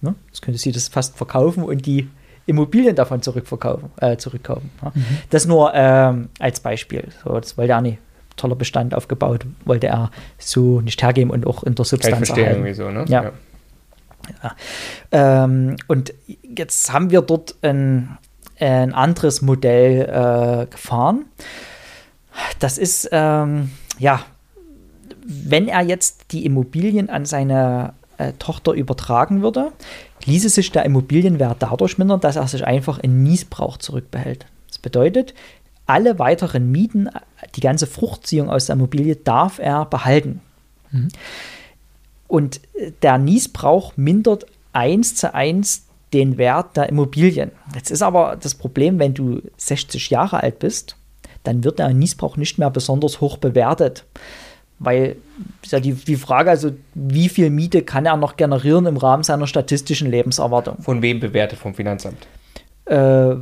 Ne? 0.02 0.16
Jetzt 0.28 0.42
könnte 0.42 0.60
sie 0.60 0.72
das 0.72 0.88
fast 0.88 1.16
verkaufen 1.16 1.64
und 1.64 1.86
die 1.86 2.10
Immobilien 2.46 2.96
davon 2.96 3.22
zurückverkaufen, 3.22 3.92
äh, 3.98 4.18
zurückkaufen. 4.18 4.72
Ja? 4.82 4.92
Mhm. 4.94 5.06
Das 5.30 5.46
nur 5.46 5.72
ähm, 5.74 6.30
als 6.40 6.60
Beispiel. 6.60 7.10
So, 7.24 7.40
das 7.40 7.58
wollte 7.58 7.74
er 7.74 7.82
nicht. 7.82 8.00
Toller 8.38 8.56
Bestand 8.56 8.96
aufgebaut, 8.96 9.46
wollte 9.66 9.88
er 9.88 10.10
so 10.40 10.82
nicht 10.82 11.04
hergeben 11.04 11.32
und 11.32 11.46
auch 11.46 11.64
in 11.64 11.76
der 11.76 11.86
Substanz 11.86 12.30
ich 12.30 12.38
erhalten. 12.38 12.66
irgendwie 12.66 12.74
so, 12.74 12.90
ne? 12.90 13.06
Ja. 13.08 13.24
ja. 13.24 13.32
ja. 14.42 15.44
Ähm, 15.44 15.76
und 15.88 16.14
jetzt 16.42 16.92
haben 16.92 17.12
wir 17.12 17.22
dort 17.22 17.56
ein, 17.62 18.18
ein 18.62 18.94
anderes 18.94 19.42
Modell 19.42 20.02
äh, 20.02 20.66
gefahren. 20.70 21.26
Das 22.60 22.78
ist, 22.78 23.10
ähm, 23.12 23.72
ja, 24.00 24.22
wenn 25.26 25.68
er 25.68 25.82
jetzt 25.82 26.32
die 26.32 26.46
Immobilien 26.46 27.10
an 27.10 27.26
seine 27.26 27.94
äh, 28.18 28.34
Tochter 28.34 28.74
übertragen 28.74 29.42
würde, 29.42 29.72
ließe 30.26 30.50
sich 30.50 30.72
der 30.72 30.86
Immobilienwert 30.86 31.58
dadurch 31.60 31.98
mindern, 31.98 32.20
dass 32.22 32.36
er 32.36 32.48
sich 32.48 32.66
einfach 32.66 33.00
in 33.00 33.24
Niesbrauch 33.24 33.78
zurückbehält. 33.78 34.46
Das 34.68 34.78
bedeutet, 34.78 35.34
alle 35.86 36.20
weiteren 36.20 36.72
Mieten, 36.72 37.10
die 37.56 37.62
ganze 37.62 37.88
Fruchtziehung 37.88 38.50
aus 38.50 38.68
der 38.68 38.76
Immobilie 38.76 39.16
darf 39.16 39.60
er 39.60 39.86
behalten. 39.86 40.42
Mhm. 40.92 41.10
Und 42.28 42.62
der 43.02 43.18
Niesbrauch 43.18 43.98
mindert 43.98 44.46
eins 44.72 45.16
zu 45.16 45.34
eins 45.34 45.86
den 46.14 46.38
Wert 46.38 46.78
der 46.78 46.90
Immobilien. 46.90 47.52
Jetzt 47.74 47.92
ist 47.92 48.02
aber 48.02 48.38
das 48.42 48.56
Problem, 48.56 49.00
wenn 49.00 49.14
du 49.14 49.42
60 49.58 50.10
Jahre 50.10 50.44
alt 50.44 50.60
bist, 50.60 50.96
dann 51.44 51.64
wird 51.64 51.80
der 51.80 51.94
Niesbrauch 51.94 52.38
nicht 52.38 52.58
mehr 52.58 52.70
besonders 52.70 53.22
hoch 53.22 53.38
bewertet. 53.38 54.06
Weil 54.80 55.16
ist 55.62 55.72
ja 55.72 55.80
die, 55.80 55.94
die 55.94 56.16
Frage, 56.16 56.50
also 56.50 56.72
wie 56.96 57.30
viel 57.30 57.50
Miete 57.50 57.84
kann 57.84 58.06
er 58.06 58.18
noch 58.18 58.36
generieren 58.36 58.88
im 58.88 58.98
Rahmen 58.98 59.24
seiner 59.24 59.48
statistischen 59.48 60.10
Lebenserwartung? 60.10 60.82
Von 60.82 61.02
wem 61.02 61.20
bewertet? 61.20 61.60
Vom 61.60 61.76
Finanzamt? 61.76 62.28
Äh, 62.86 63.36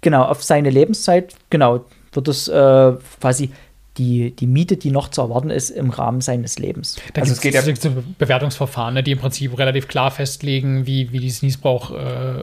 genau, 0.00 0.24
auf 0.24 0.42
seine 0.42 0.70
Lebenszeit, 0.70 1.34
genau, 1.50 1.84
wird 2.12 2.28
es 2.28 2.48
äh, 2.48 2.92
quasi 3.20 3.50
die, 3.98 4.30
die 4.34 4.46
Miete, 4.46 4.76
die 4.76 4.90
noch 4.90 5.08
zu 5.08 5.20
erwarten 5.20 5.50
ist 5.50 5.70
im 5.70 5.90
Rahmen 5.90 6.20
seines 6.20 6.58
Lebens. 6.58 6.96
Da 7.12 7.22
also 7.22 7.32
es 7.32 7.40
geht 7.40 7.54
ja 7.54 7.62
so 7.62 7.90
Bewertungsverfahren, 8.18 8.94
ne, 8.94 9.02
die 9.02 9.12
im 9.12 9.18
Prinzip 9.18 9.58
relativ 9.58 9.88
klar 9.88 10.10
festlegen, 10.10 10.86
wie, 10.86 11.12
wie 11.12 11.18
dieses 11.18 11.42
Niesbrauch, 11.42 11.90
äh, 11.90 12.42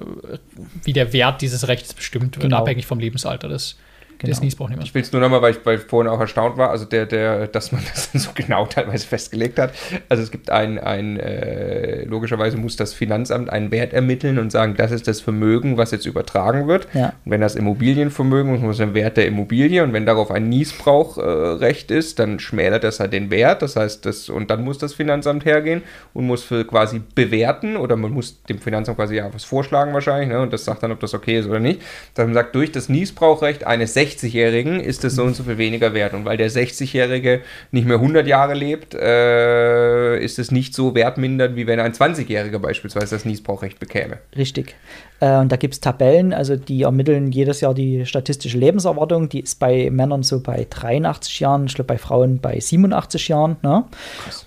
wie 0.83 0.93
der 0.93 1.13
Wert 1.13 1.41
dieses 1.41 1.67
Rechts 1.67 1.93
bestimmt 1.93 2.35
wird, 2.35 2.43
genau. 2.43 2.57
abhängig 2.57 2.85
vom 2.85 2.99
Lebensalter 2.99 3.47
des, 3.47 3.77
genau. 4.17 4.31
des 4.31 4.41
Niesbrauchnehmers. 4.41 4.85
Ich 4.85 4.93
will 4.93 5.01
es 5.01 5.11
nur 5.11 5.21
nochmal, 5.21 5.41
weil 5.41 5.51
ich, 5.51 5.65
weil 5.65 5.77
vorhin 5.77 6.11
auch 6.11 6.19
erstaunt 6.19 6.57
war, 6.57 6.69
also 6.71 6.85
der, 6.85 7.05
der, 7.05 7.47
dass 7.47 7.71
man 7.71 7.81
das 7.93 8.11
so 8.13 8.31
genau 8.33 8.65
teilweise 8.65 9.05
festgelegt 9.07 9.59
hat. 9.59 9.73
Also 10.09 10.23
es 10.23 10.31
gibt 10.31 10.49
ein, 10.49 10.79
ein 10.79 11.19
äh, 11.19 12.03
logischerweise 12.05 12.57
muss 12.57 12.75
das 12.75 12.93
Finanzamt 12.93 13.49
einen 13.49 13.71
Wert 13.71 13.93
ermitteln 13.93 14.39
und 14.39 14.51
sagen, 14.51 14.75
das 14.77 14.91
ist 14.91 15.07
das 15.07 15.21
Vermögen, 15.21 15.77
was 15.77 15.91
jetzt 15.91 16.05
übertragen 16.05 16.67
wird. 16.67 16.87
Ja. 16.93 17.13
Und 17.25 17.31
wenn 17.31 17.41
das 17.41 17.55
Immobilienvermögen 17.55 18.61
muss 18.61 18.77
der 18.77 18.93
Wert 18.93 19.17
der 19.17 19.27
Immobilie 19.27 19.83
und 19.83 19.93
wenn 19.93 20.05
darauf 20.05 20.31
ein 20.31 20.49
Niesbrauchrecht 20.49 21.91
äh, 21.91 21.97
ist, 21.97 22.19
dann 22.19 22.39
schmälert 22.39 22.83
das 22.83 22.99
halt 22.99 23.13
den 23.13 23.29
Wert. 23.29 23.61
Das 23.61 23.75
heißt, 23.75 24.05
das, 24.05 24.29
und 24.29 24.49
dann 24.49 24.63
muss 24.63 24.77
das 24.77 24.93
Finanzamt 24.93 25.45
hergehen 25.45 25.83
und 26.13 26.25
muss 26.25 26.43
für 26.43 26.65
quasi 26.65 27.01
bewerten 27.15 27.77
oder 27.77 27.95
man 27.95 28.11
muss 28.11 28.41
dem 28.43 28.59
Finanzamt 28.59 28.97
quasi 28.97 29.15
ja 29.15 29.33
was 29.33 29.43
vorschlagen 29.43 29.93
wahrscheinlich 29.93 30.29
ne, 30.29 30.39
und 30.41 30.53
das 30.53 30.65
sagt 30.65 30.83
dann, 30.83 30.91
ob 30.91 30.99
das 30.99 31.13
okay 31.13 31.39
ist 31.39 31.47
oder 31.47 31.59
nicht. 31.59 31.81
Dass 32.15 32.25
man 32.25 32.33
sagt, 32.33 32.55
durch 32.55 32.71
das 32.71 32.89
Niesbrauchrecht 32.89 33.65
eines 33.65 33.93
60 33.93 34.06
60-Jährigen 34.07 34.79
ist 34.79 35.03
es 35.03 35.15
so 35.15 35.23
und 35.23 35.35
so 35.35 35.43
viel 35.43 35.57
weniger 35.57 35.93
wert. 35.93 36.13
Und 36.13 36.25
weil 36.25 36.37
der 36.37 36.49
60-Jährige 36.49 37.41
nicht 37.71 37.87
mehr 37.87 37.97
100 37.97 38.27
Jahre 38.27 38.53
lebt, 38.53 38.93
äh, 38.93 40.17
ist 40.19 40.39
es 40.39 40.51
nicht 40.51 40.73
so 40.73 40.95
wertmindernd, 40.95 41.55
wie 41.55 41.67
wenn 41.67 41.79
ein 41.79 41.93
20-Jähriger 41.93 42.59
beispielsweise 42.59 43.15
das 43.15 43.25
Niesbrauchrecht 43.25 43.79
bekäme. 43.79 44.19
Richtig. 44.35 44.75
Äh, 45.19 45.37
und 45.37 45.51
da 45.51 45.55
gibt 45.55 45.73
es 45.73 45.79
Tabellen, 45.79 46.33
also 46.33 46.55
die 46.55 46.83
ermitteln 46.83 47.31
jedes 47.31 47.61
Jahr 47.61 47.73
die 47.73 48.05
statistische 48.05 48.57
Lebenserwartung. 48.57 49.29
Die 49.29 49.39
ist 49.39 49.59
bei 49.59 49.89
Männern 49.89 50.23
so 50.23 50.39
bei 50.39 50.67
83 50.69 51.39
Jahren, 51.39 51.65
ich 51.65 51.75
glaube 51.75 51.87
bei 51.87 51.97
Frauen 51.97 52.39
bei 52.39 52.59
87 52.59 53.27
Jahren. 53.27 53.57
Ne? 53.63 53.85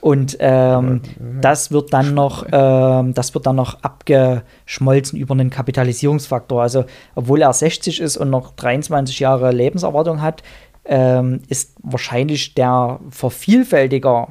Und 0.00 0.36
ähm, 0.40 1.00
das 1.40 1.72
wird 1.72 1.92
dann 1.92 2.14
noch, 2.14 2.46
äh, 2.46 3.12
das 3.12 3.34
wird 3.34 3.46
dann 3.46 3.56
noch 3.56 3.82
abgeschmolzen 3.82 5.18
über 5.18 5.34
einen 5.34 5.50
Kapitalisierungsfaktor. 5.50 6.62
Also 6.62 6.84
obwohl 7.14 7.42
er 7.42 7.52
60 7.52 8.00
ist 8.00 8.16
und 8.16 8.30
noch 8.30 8.52
23 8.54 9.20
Jahre 9.20 9.49
Lebenserwartung 9.52 10.20
hat, 10.20 10.42
ähm, 10.84 11.40
ist 11.48 11.74
wahrscheinlich 11.82 12.54
der 12.54 13.00
Vervielfältiger 13.10 14.28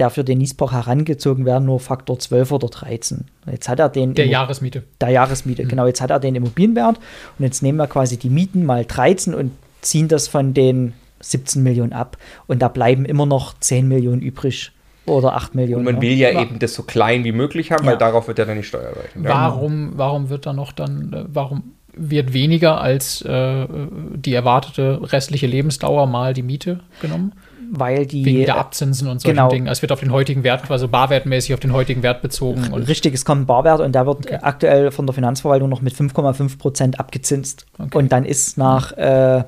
der 0.00 0.10
für 0.10 0.24
den 0.24 0.38
Niesbrauch 0.38 0.72
herangezogen 0.72 1.44
werden, 1.44 1.66
nur 1.66 1.78
Faktor 1.78 2.18
12 2.18 2.52
oder 2.52 2.68
13. 2.68 3.26
Jetzt 3.50 3.68
hat 3.68 3.78
er 3.78 3.90
den. 3.90 4.14
Der 4.14 4.24
Immo 4.24 4.32
Jahresmiete. 4.32 4.82
Der 5.00 5.10
Jahresmiete, 5.10 5.64
mhm. 5.64 5.68
genau. 5.68 5.86
Jetzt 5.86 6.00
hat 6.00 6.10
er 6.10 6.18
den 6.18 6.34
Immobilienwert 6.34 6.98
und 7.38 7.44
jetzt 7.44 7.62
nehmen 7.62 7.78
wir 7.78 7.86
quasi 7.86 8.16
die 8.16 8.30
Mieten 8.30 8.64
mal 8.64 8.84
13 8.84 9.34
und 9.34 9.52
ziehen 9.82 10.08
das 10.08 10.26
von 10.26 10.54
den 10.54 10.94
17 11.20 11.62
Millionen 11.62 11.92
ab. 11.92 12.16
Und 12.46 12.60
da 12.62 12.68
bleiben 12.68 13.04
immer 13.04 13.26
noch 13.26 13.54
10 13.60 13.86
Millionen 13.86 14.22
übrig 14.22 14.72
oder 15.04 15.34
8 15.34 15.54
Millionen. 15.54 15.86
Und 15.86 15.94
man 15.94 16.02
will 16.02 16.12
ja, 16.12 16.30
ja, 16.30 16.42
eben 16.42 16.58
das 16.58 16.74
so 16.74 16.82
klein 16.82 17.24
wie 17.24 17.32
möglich 17.32 17.70
haben, 17.70 17.84
ja. 17.84 17.92
weil 17.92 17.98
darauf 17.98 18.26
wird 18.26 18.38
ja 18.38 18.46
dann 18.46 18.56
die 18.56 18.62
Steuer 18.62 18.96
reichen. 18.96 19.24
Warum, 19.24 19.92
warum 19.96 20.30
wird 20.30 20.46
da 20.46 20.54
noch 20.54 20.72
dann, 20.72 21.12
äh, 21.12 21.24
warum 21.28 21.74
wird 21.94 22.32
weniger 22.32 22.80
als 22.80 23.22
äh, 23.22 23.66
die 24.14 24.34
erwartete 24.34 25.00
restliche 25.12 25.46
Lebensdauer 25.46 26.06
mal 26.06 26.34
die 26.34 26.42
Miete 26.42 26.80
genommen? 27.00 27.32
weil 27.70 28.06
die. 28.06 28.24
Wegen 28.24 28.44
der 28.44 28.56
Abzinsen 28.56 29.08
und 29.08 29.20
solchen 29.20 29.36
genau. 29.36 29.48
Dingen. 29.48 29.66
Es 29.66 29.80
wird 29.80 29.92
auf 29.92 30.00
den 30.00 30.12
heutigen 30.12 30.42
Wert, 30.42 30.64
quasi 30.64 30.86
barwertmäßig 30.86 31.54
auf 31.54 31.60
den 31.60 31.72
heutigen 31.72 32.02
Wert 32.02 32.20
bezogen. 32.22 32.72
Richtig, 32.74 33.14
es 33.14 33.24
kommt 33.24 33.42
ein 33.42 33.46
Barwert 33.46 33.80
und 33.80 33.94
der 33.94 34.06
wird 34.06 34.26
okay. 34.26 34.38
aktuell 34.42 34.90
von 34.90 35.06
der 35.06 35.14
Finanzverwaltung 35.14 35.68
noch 35.68 35.80
mit 35.80 35.94
5,5 35.94 36.58
Prozent 36.58 37.00
abgezinst. 37.00 37.66
Okay. 37.78 37.96
Und 37.96 38.12
dann 38.12 38.24
ist 38.24 38.58
nach, 38.58 38.92
äh, 38.92 39.44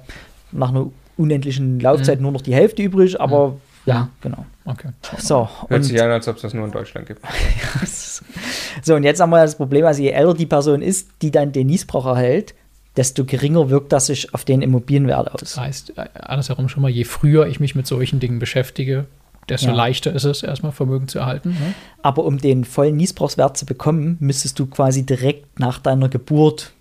nach 0.52 0.70
einer 0.70 0.86
unendlichen 1.16 1.80
Laufzeit 1.80 2.18
mhm. 2.18 2.22
nur 2.22 2.32
noch 2.32 2.40
die 2.42 2.54
Hälfte 2.54 2.82
übrig, 2.82 3.20
aber. 3.20 3.48
Mhm. 3.48 3.60
Ja, 3.84 4.08
genau. 4.20 4.46
Okay. 4.64 4.90
So, 5.18 5.48
Hört 5.68 5.84
sich 5.84 6.00
an, 6.00 6.10
als 6.10 6.28
ob 6.28 6.36
es 6.36 6.42
das 6.42 6.54
nur 6.54 6.64
in 6.64 6.70
Deutschland 6.70 7.06
gibt. 7.06 7.20
so, 8.82 8.94
und 8.94 9.02
jetzt 9.02 9.20
haben 9.20 9.30
wir 9.30 9.42
das 9.42 9.56
Problem, 9.56 9.84
also 9.84 10.02
je 10.02 10.10
älter 10.10 10.34
die 10.34 10.46
Person 10.46 10.82
ist, 10.82 11.08
die 11.20 11.30
dann 11.30 11.52
den 11.52 11.66
Niesbrauch 11.66 12.06
erhält, 12.06 12.54
desto 12.96 13.24
geringer 13.24 13.70
wirkt 13.70 13.92
das 13.92 14.06
sich 14.06 14.32
auf 14.34 14.44
den 14.44 14.62
Immobilienwert 14.62 15.32
aus. 15.32 15.40
Das 15.40 15.58
heißt, 15.58 15.98
äh, 15.98 16.08
andersherum 16.14 16.68
schon 16.68 16.82
mal, 16.82 16.90
je 16.90 17.04
früher 17.04 17.46
ich 17.46 17.58
mich 17.58 17.74
mit 17.74 17.86
solchen 17.86 18.20
Dingen 18.20 18.38
beschäftige, 18.38 19.06
desto 19.48 19.68
ja. 19.68 19.74
leichter 19.74 20.12
ist 20.12 20.24
es, 20.24 20.42
erstmal 20.42 20.72
Vermögen 20.72 21.08
zu 21.08 21.18
erhalten. 21.18 21.50
Ne? 21.50 21.74
Aber 22.02 22.24
um 22.24 22.38
den 22.38 22.64
vollen 22.64 22.96
Niesbrauchswert 22.96 23.56
zu 23.56 23.66
bekommen, 23.66 24.16
müsstest 24.20 24.58
du 24.58 24.66
quasi 24.66 25.04
direkt 25.04 25.58
nach 25.58 25.78
deiner 25.78 26.08
Geburt 26.08 26.72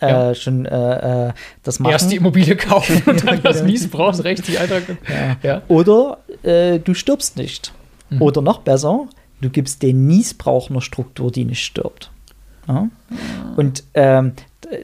äh, 0.00 0.08
ja. 0.08 0.34
schon 0.34 0.66
äh, 0.66 1.28
äh, 1.28 1.32
das 1.62 1.80
machen. 1.80 1.92
Erst 1.92 2.10
die 2.10 2.16
Immobilie 2.16 2.56
kaufen 2.56 3.02
und 3.06 3.26
dann 3.26 3.42
das 3.42 3.62
Niesbrauchsrecht, 3.62 4.46
die 4.48 4.58
Alter. 4.58 4.80
Ja. 5.42 5.62
Oder 5.68 6.18
äh, 6.42 6.78
du 6.78 6.94
stirbst 6.94 7.36
nicht. 7.36 7.72
Mhm. 8.10 8.22
Oder 8.22 8.42
noch 8.42 8.60
besser, 8.60 9.06
du 9.40 9.50
gibst 9.50 9.82
den 9.82 10.06
Niesbrauch 10.06 10.70
einer 10.70 10.80
Struktur, 10.80 11.30
die 11.30 11.44
nicht 11.44 11.64
stirbt. 11.64 12.10
Und 13.56 13.84
ähm, 13.94 14.32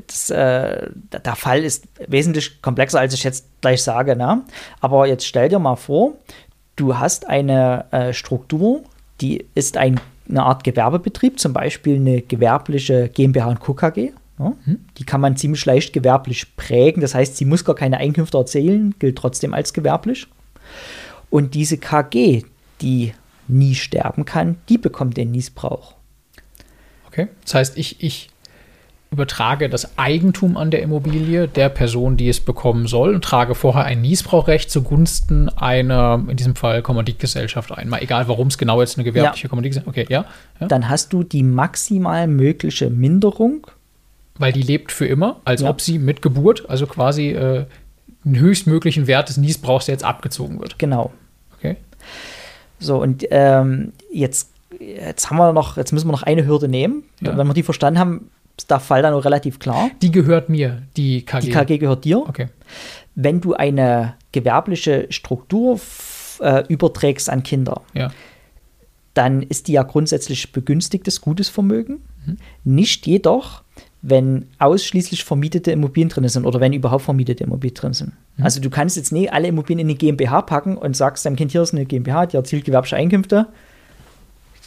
das, 0.07 0.31
äh, 0.31 0.88
der 1.12 1.37
Fall 1.37 1.62
ist 1.62 1.87
wesentlich 2.09 2.62
komplexer, 2.62 3.00
als 3.00 3.14
ich 3.14 3.24
jetzt 3.24 3.46
gleich 3.61 3.83
sage. 3.83 4.16
Ne? 4.16 4.42
Aber 4.81 5.07
jetzt 5.07 5.27
stell 5.27 5.48
dir 5.48 5.59
mal 5.59 5.77
vor, 5.77 6.14
du 6.77 6.96
hast 6.98 7.29
eine 7.29 7.85
äh, 7.90 8.12
Struktur, 8.12 8.83
die 9.20 9.46
ist 9.55 9.77
ein, 9.77 10.00
eine 10.29 10.42
Art 10.44 10.64
Gewerbebetrieb, 10.64 11.38
zum 11.38 11.53
Beispiel 11.53 11.96
eine 11.96 12.22
gewerbliche 12.22 13.09
GmbH 13.09 13.48
und 13.48 13.61
Co. 13.61 13.77
Die 14.99 15.05
kann 15.05 15.20
man 15.20 15.37
ziemlich 15.37 15.64
leicht 15.64 15.92
gewerblich 15.92 16.57
prägen. 16.57 17.01
Das 17.01 17.14
heißt, 17.14 17.37
sie 17.37 17.44
muss 17.44 17.64
gar 17.64 17.77
keine 17.77 17.99
Einkünfte 17.99 18.38
erzählen, 18.38 18.94
gilt 18.99 19.16
trotzdem 19.16 19.55
als 19.55 19.73
gewerblich. 19.73 20.27
Und 21.31 21.55
diese 21.55 21.79
KG, 21.79 22.42
die 22.81 23.12
nie 23.47 23.75
sterben 23.75 24.25
kann, 24.25 24.57
die 24.68 24.79
bekommt 24.79 25.16
den 25.16 25.31
Niesbrauch. 25.31 25.94
Okay. 27.07 27.29
Das 27.44 27.55
heißt, 27.55 27.79
ich, 27.79 28.03
ich 28.03 28.31
übertrage 29.14 29.68
das 29.68 29.97
Eigentum 29.97 30.57
an 30.57 30.70
der 30.70 30.83
Immobilie 30.83 31.47
der 31.47 31.68
Person, 31.68 32.16
die 32.16 32.29
es 32.29 32.40
bekommen 32.40 32.87
soll, 32.88 33.14
und 33.14 33.25
trage 33.25 33.55
vorher 33.55 33.85
ein 33.85 34.01
Niesbrauchrecht 34.01 34.70
zugunsten 34.70 35.49
einer, 35.49 36.25
in 36.29 36.37
diesem 36.37 36.57
Fall 36.57 36.83
Kommanditgesellschaft 36.83 37.70
ein. 37.73 37.88
Mal 37.88 38.03
egal, 38.03 38.27
warum 38.29 38.49
es 38.49 38.59
genau 38.59 38.81
jetzt 38.81 38.99
eine 38.99 39.05
gewerbliche 39.05 39.47
ja. 39.47 39.49
Kommanditgesellschaft 39.49 39.97
Okay, 39.97 40.07
ja, 40.09 40.25
ja, 40.61 40.66
Dann 40.66 40.88
hast 40.88 41.12
du 41.12 41.23
die 41.23 41.44
maximal 41.44 42.27
mögliche 42.27 42.90
Minderung. 42.90 43.68
Weil 44.38 44.53
die 44.53 44.62
lebt 44.62 44.90
für 44.90 45.07
immer, 45.07 45.40
als 45.44 45.62
ja. 45.62 45.70
ob 45.70 45.81
sie 45.81 45.99
mit 45.99 46.20
Geburt, 46.20 46.68
also 46.68 46.87
quasi 46.87 47.31
äh, 47.31 47.66
den 48.25 48.38
höchstmöglichen 48.38 49.07
Wert 49.07 49.29
des 49.29 49.37
Niesbrauchs 49.37 49.87
jetzt 49.87 50.05
abgezogen 50.05 50.61
wird. 50.61 50.79
Genau. 50.79 51.12
Okay. 51.57 51.77
So, 52.81 53.01
und 53.01 53.25
ähm, 53.31 53.92
jetzt, 54.12 54.51
jetzt 54.81 55.31
haben 55.31 55.37
wir 55.37 55.53
noch, 55.53 55.77
jetzt 55.77 55.92
müssen 55.92 56.09
wir 56.09 56.12
noch 56.12 56.25
eine 56.25 56.47
Hürde 56.47 56.68
nehmen. 56.68 57.05
Ja. 57.20 57.37
Wenn 57.37 57.47
wir 57.47 57.55
die 57.55 57.62
verstanden 57.62 58.01
haben, 58.01 58.31
ist 58.57 58.70
der 58.70 58.81
Fall 58.81 59.03
dann 59.03 59.14
auch 59.14 59.25
relativ 59.25 59.59
klar. 59.59 59.90
Die 60.03 60.11
gehört 60.11 60.49
mir, 60.49 60.83
die 60.97 61.25
KG. 61.25 61.47
Die 61.47 61.51
KG 61.51 61.79
gehört 61.79 62.05
dir. 62.05 62.18
Okay. 62.18 62.49
Wenn 63.14 63.40
du 63.40 63.55
eine 63.55 64.14
gewerbliche 64.33 65.07
Struktur 65.11 65.81
äh, 66.40 66.64
überträgst 66.68 67.31
an 67.31 67.42
Kinder, 67.42 67.83
ja. 67.94 68.11
dann 69.14 69.42
ist 69.42 69.68
die 69.68 69.73
ja 69.73 69.83
grundsätzlich 69.83 70.53
begünstigtes 70.53 71.20
gutes 71.20 71.49
Vermögen. 71.49 72.03
Mhm. 72.27 72.37
Nicht 72.64 73.07
jedoch, 73.07 73.62
wenn 74.06 74.46
ausschließlich 74.58 75.24
vermietete 75.24 75.72
Immobilien 75.72 76.10
drin 76.10 76.28
sind 76.28 76.44
oder 76.44 76.60
wenn 76.60 76.72
überhaupt 76.72 77.04
vermietete 77.04 77.44
Immobilien 77.44 77.74
drin 77.74 77.92
sind. 77.94 78.12
Mhm. 78.36 78.44
Also 78.44 78.60
du 78.60 78.68
kannst 78.68 78.96
jetzt 78.96 79.12
nicht 79.12 79.32
alle 79.32 79.48
Immobilien 79.48 79.80
in 79.80 79.86
eine 79.88 79.96
GmbH 79.96 80.42
packen 80.42 80.76
und 80.76 80.94
sagst 80.94 81.24
deinem 81.24 81.36
Kind, 81.36 81.52
hier 81.52 81.62
ist 81.62 81.72
eine 81.72 81.86
GmbH, 81.86 82.26
die 82.26 82.36
erzielt 82.36 82.64
gewerbliche 82.64 82.96
Einkünfte 82.96 83.46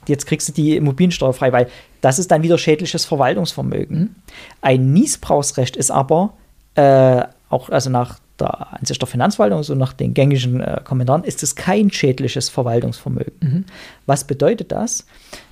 jetzt 0.07 0.25
kriegst 0.25 0.47
du 0.47 0.53
die 0.53 0.75
Immobiliensteuer 0.75 1.33
frei, 1.33 1.51
weil 1.51 1.67
das 2.01 2.19
ist 2.19 2.31
dann 2.31 2.43
wieder 2.43 2.57
schädliches 2.57 3.05
Verwaltungsvermögen. 3.05 3.99
Mhm. 3.99 4.15
Ein 4.61 4.93
Niesbrauchsrecht 4.93 5.75
ist 5.75 5.91
aber 5.91 6.33
äh, 6.75 7.23
auch, 7.49 7.69
also 7.69 7.89
nach 7.89 8.19
der 8.39 8.73
Ansicht 8.73 9.01
der 9.01 9.07
Finanzverwaltung, 9.07 9.63
so 9.63 9.73
nach 9.75 9.93
den 9.93 10.13
gängigen 10.13 10.61
äh, 10.61 10.81
Kommentaren, 10.83 11.23
ist 11.23 11.41
es 11.43 11.55
kein 11.55 11.91
schädliches 11.91 12.49
Verwaltungsvermögen. 12.49 13.33
Mhm. 13.39 13.65
Was 14.05 14.25
bedeutet 14.25 14.71
das? 14.71 15.05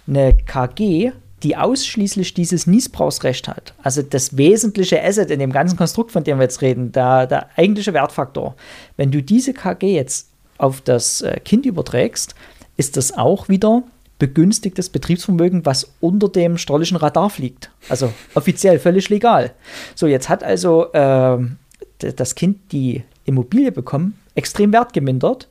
Eine 0.07 0.35
KG, 0.35 1.11
die 1.45 1.55
ausschließlich 1.55 2.33
dieses 2.33 2.65
Niesbrauchsrecht 2.65 3.47
hat, 3.47 3.75
also 3.83 4.01
das 4.01 4.35
wesentliche 4.35 5.03
Asset 5.03 5.29
in 5.29 5.37
dem 5.37 5.51
ganzen 5.51 5.77
Konstrukt, 5.77 6.11
von 6.11 6.23
dem 6.23 6.39
wir 6.39 6.43
jetzt 6.43 6.63
reden, 6.63 6.91
der, 6.91 7.27
der 7.27 7.49
eigentliche 7.55 7.93
Wertfaktor, 7.93 8.55
wenn 8.97 9.11
du 9.11 9.21
diese 9.21 9.53
KG 9.53 9.93
jetzt 9.93 10.29
auf 10.57 10.81
das 10.81 11.21
äh, 11.21 11.39
Kind 11.45 11.67
überträgst, 11.67 12.33
ist 12.77 12.97
das 12.97 13.15
auch 13.15 13.47
wieder 13.47 13.83
begünstigtes 14.17 14.89
Betriebsvermögen, 14.89 15.67
was 15.67 15.93
unter 15.99 16.29
dem 16.29 16.57
steuerlichen 16.57 16.97
Radar 16.97 17.29
fliegt. 17.29 17.69
Also 17.89 18.11
offiziell 18.33 18.79
völlig 18.79 19.09
legal. 19.09 19.53
So, 19.93 20.07
jetzt 20.07 20.29
hat 20.29 20.43
also 20.43 20.91
äh, 20.93 21.37
das 21.99 22.33
Kind 22.33 22.57
die 22.71 23.03
Immobilie 23.25 23.71
bekommen, 23.71 24.17
extrem 24.33 24.73
wertgemindert 24.73 25.47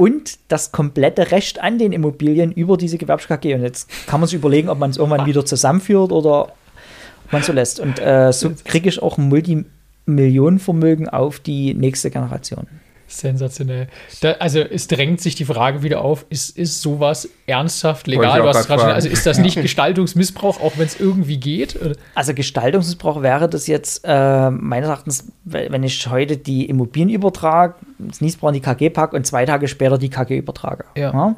und 0.00 0.38
das 0.48 0.72
komplette 0.72 1.30
Recht 1.30 1.60
an 1.60 1.76
den 1.76 1.92
Immobilien 1.92 2.52
über 2.52 2.78
diese 2.78 2.96
gewerbliche 2.96 3.36
KG. 3.36 3.54
Und 3.54 3.60
jetzt 3.60 3.86
kann 4.06 4.18
man 4.18 4.28
sich 4.28 4.38
überlegen, 4.38 4.70
ob 4.70 4.78
man 4.78 4.88
es 4.88 4.96
irgendwann 4.96 5.26
wieder 5.26 5.44
zusammenführt 5.44 6.10
oder 6.10 6.44
ob 6.44 7.32
man 7.32 7.42
so 7.42 7.52
lässt. 7.52 7.80
Und 7.80 7.98
äh, 7.98 8.32
so 8.32 8.50
kriege 8.64 8.88
ich 8.88 9.02
auch 9.02 9.18
ein 9.18 9.28
Multimillionenvermögen 9.28 11.06
auf 11.10 11.38
die 11.38 11.74
nächste 11.74 12.10
Generation. 12.10 12.66
Sensationell. 13.12 13.88
Da, 14.20 14.32
also 14.32 14.60
es 14.60 14.86
drängt 14.86 15.20
sich 15.20 15.34
die 15.34 15.44
Frage 15.44 15.82
wieder 15.82 16.02
auf, 16.02 16.26
ist, 16.30 16.56
ist 16.56 16.80
sowas 16.80 17.28
ernsthaft 17.46 18.06
legal? 18.06 18.40
also 18.40 19.08
ist 19.08 19.26
das 19.26 19.38
nicht 19.38 19.56
Gestaltungsmissbrauch, 19.62 20.60
auch 20.60 20.72
wenn 20.76 20.86
es 20.86 20.98
irgendwie 20.98 21.38
geht? 21.38 21.78
Also 22.14 22.34
Gestaltungsmissbrauch 22.34 23.22
wäre 23.22 23.48
das 23.48 23.66
jetzt 23.66 24.02
äh, 24.04 24.50
meines 24.50 24.88
Erachtens, 24.88 25.32
wenn 25.44 25.82
ich 25.82 26.08
heute 26.08 26.36
die 26.36 26.66
Immobilien 26.66 27.10
übertrage, 27.10 27.74
das 27.98 28.20
Niesbrauch 28.20 28.48
in 28.48 28.54
die 28.54 28.60
KG 28.60 28.90
packe 28.90 29.16
und 29.16 29.26
zwei 29.26 29.44
Tage 29.44 29.68
später 29.68 29.98
die 29.98 30.10
KG 30.10 30.38
übertrage. 30.38 30.84
Ja. 30.96 31.12
ja? 31.12 31.36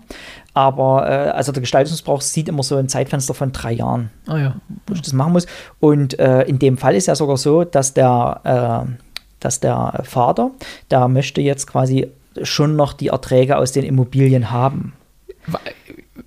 Aber 0.54 1.08
äh, 1.08 1.30
also 1.30 1.52
der 1.52 1.62
Gestaltungsmissbrauch 1.62 2.20
sieht 2.20 2.48
immer 2.48 2.62
so 2.62 2.76
ein 2.76 2.88
Zeitfenster 2.88 3.35
von 3.35 3.52
drei 3.52 3.72
Jahren, 3.72 4.11
ah, 4.26 4.38
ja. 4.38 4.54
wo 4.87 4.94
ich 4.94 5.02
das 5.02 5.12
machen 5.12 5.32
muss. 5.32 5.46
Und 5.80 6.18
äh, 6.18 6.42
in 6.42 6.58
dem 6.58 6.76
Fall 6.76 6.94
ist 6.94 7.06
ja 7.06 7.14
sogar 7.14 7.38
so, 7.38 7.64
dass 7.64 7.94
der 7.94 8.87
äh, 8.87 9.02
dass 9.44 9.61
der 9.61 10.02
Vater, 10.05 10.50
der 10.90 11.09
möchte 11.09 11.40
jetzt 11.40 11.66
quasi 11.66 12.09
schon 12.42 12.76
noch 12.76 12.92
die 12.92 13.09
Erträge 13.09 13.57
aus 13.57 13.72
den 13.72 13.85
Immobilien 13.85 14.50
haben. 14.50 14.92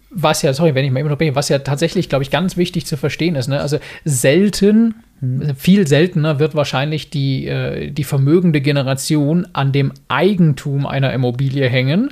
was 0.10 0.42
ja, 0.42 0.54
sorry, 0.54 0.76
wenn 0.76 0.86
ich 0.86 0.92
mal 0.92 1.00
immer 1.00 1.10
noch 1.10 1.18
bin, 1.18 1.36
was 1.36 1.50
ja 1.50 1.60
tatsächlich, 1.60 2.08
glaube 2.08 2.24
ich, 2.24 2.32
ganz 2.32 2.56
wichtig 2.58 2.86
zu 2.86 2.96
verstehen 2.96 3.36
ist. 3.36 3.48
Ne? 3.48 3.60
Also 3.60 3.80
selten, 4.06 4.96
hm. 5.20 5.56
viel 5.58 5.88
seltener 5.88 6.40
wird 6.40 6.56
wahrscheinlich 6.56 7.10
die, 7.10 7.48
äh, 7.48 7.92
die 7.92 8.04
vermögende 8.04 8.62
Generation 8.62 9.48
an 9.54 9.72
dem 9.72 9.92
Eigentum 10.08 10.86
einer 10.86 11.12
Immobilie 11.12 11.68
hängen, 11.68 12.12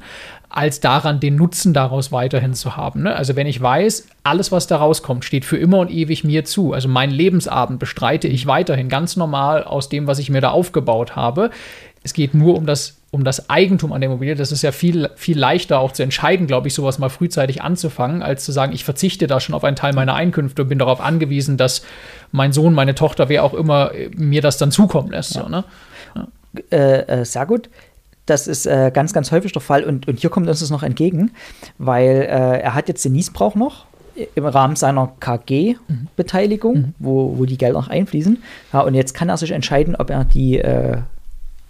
als 0.55 0.79
daran, 0.79 1.19
den 1.19 1.35
Nutzen 1.35 1.73
daraus 1.73 2.11
weiterhin 2.11 2.53
zu 2.53 2.77
haben. 2.77 3.01
Ne? 3.01 3.15
Also 3.15 3.35
wenn 3.35 3.47
ich 3.47 3.59
weiß, 3.59 4.07
alles, 4.21 4.51
was 4.51 4.67
da 4.67 4.77
rauskommt, 4.77 5.25
steht 5.25 5.45
für 5.45 5.57
immer 5.57 5.79
und 5.79 5.89
ewig 5.89 6.23
mir 6.23 6.45
zu. 6.45 6.73
Also 6.73 6.87
mein 6.87 7.09
Lebensabend 7.09 7.79
bestreite 7.79 8.27
ich 8.27 8.45
weiterhin 8.45 8.87
ganz 8.87 9.15
normal 9.15 9.63
aus 9.63 9.89
dem, 9.89 10.05
was 10.05 10.19
ich 10.19 10.29
mir 10.29 10.41
da 10.41 10.51
aufgebaut 10.51 11.15
habe. 11.15 11.49
Es 12.03 12.13
geht 12.13 12.35
nur 12.35 12.55
um 12.55 12.67
das, 12.67 12.97
um 13.09 13.23
das 13.23 13.49
Eigentum 13.49 13.93
an 13.93 14.01
der 14.01 14.11
Immobilie. 14.11 14.35
Das 14.35 14.51
ist 14.51 14.61
ja 14.61 14.71
viel, 14.71 15.09
viel 15.15 15.39
leichter 15.39 15.79
auch 15.79 15.91
zu 15.91 16.03
entscheiden, 16.03 16.45
glaube 16.45 16.67
ich, 16.67 16.75
sowas 16.75 16.99
mal 16.99 17.09
frühzeitig 17.09 17.63
anzufangen, 17.63 18.21
als 18.21 18.45
zu 18.45 18.51
sagen, 18.51 18.73
ich 18.73 18.83
verzichte 18.83 19.25
da 19.25 19.39
schon 19.39 19.55
auf 19.55 19.63
einen 19.63 19.75
Teil 19.75 19.93
meiner 19.93 20.13
Einkünfte 20.13 20.61
und 20.61 20.69
bin 20.69 20.77
darauf 20.77 21.01
angewiesen, 21.01 21.57
dass 21.57 21.81
mein 22.31 22.53
Sohn, 22.53 22.75
meine 22.75 22.93
Tochter, 22.93 23.27
wer 23.27 23.43
auch 23.43 23.55
immer, 23.55 23.91
mir 24.15 24.43
das 24.43 24.57
dann 24.57 24.69
zukommen 24.69 25.09
lässt. 25.09 25.33
Ja. 25.33 25.43
So, 25.43 25.49
ne? 25.49 25.63
ja. 26.15 26.27
Äh, 26.69 27.21
äh, 27.21 27.25
sehr 27.25 27.47
gut. 27.47 27.69
Das 28.25 28.47
ist 28.47 28.65
äh, 28.65 28.91
ganz, 28.93 29.13
ganz 29.13 29.31
häufig 29.31 29.51
der 29.51 29.61
Fall 29.61 29.83
und, 29.83 30.07
und 30.07 30.19
hier 30.19 30.29
kommt 30.29 30.47
uns 30.47 30.61
das 30.61 30.69
noch 30.69 30.83
entgegen, 30.83 31.31
weil 31.77 32.07
äh, 32.21 32.61
er 32.61 32.73
hat 32.73 32.87
jetzt 32.87 33.03
den 33.03 33.13
Niesbrauch 33.13 33.55
noch 33.55 33.85
im 34.35 34.45
Rahmen 34.45 34.75
seiner 34.75 35.11
KG-Beteiligung, 35.19 36.75
mhm. 36.75 36.93
wo, 36.99 37.37
wo 37.37 37.45
die 37.45 37.57
Gelder 37.57 37.79
noch 37.79 37.89
einfließen. 37.89 38.41
Ja, 38.71 38.81
und 38.81 38.93
jetzt 38.93 39.13
kann 39.13 39.29
er 39.29 39.37
sich 39.37 39.51
entscheiden, 39.51 39.95
ob 39.95 40.09
er 40.09 40.23
die 40.23 40.59
äh, 40.59 40.99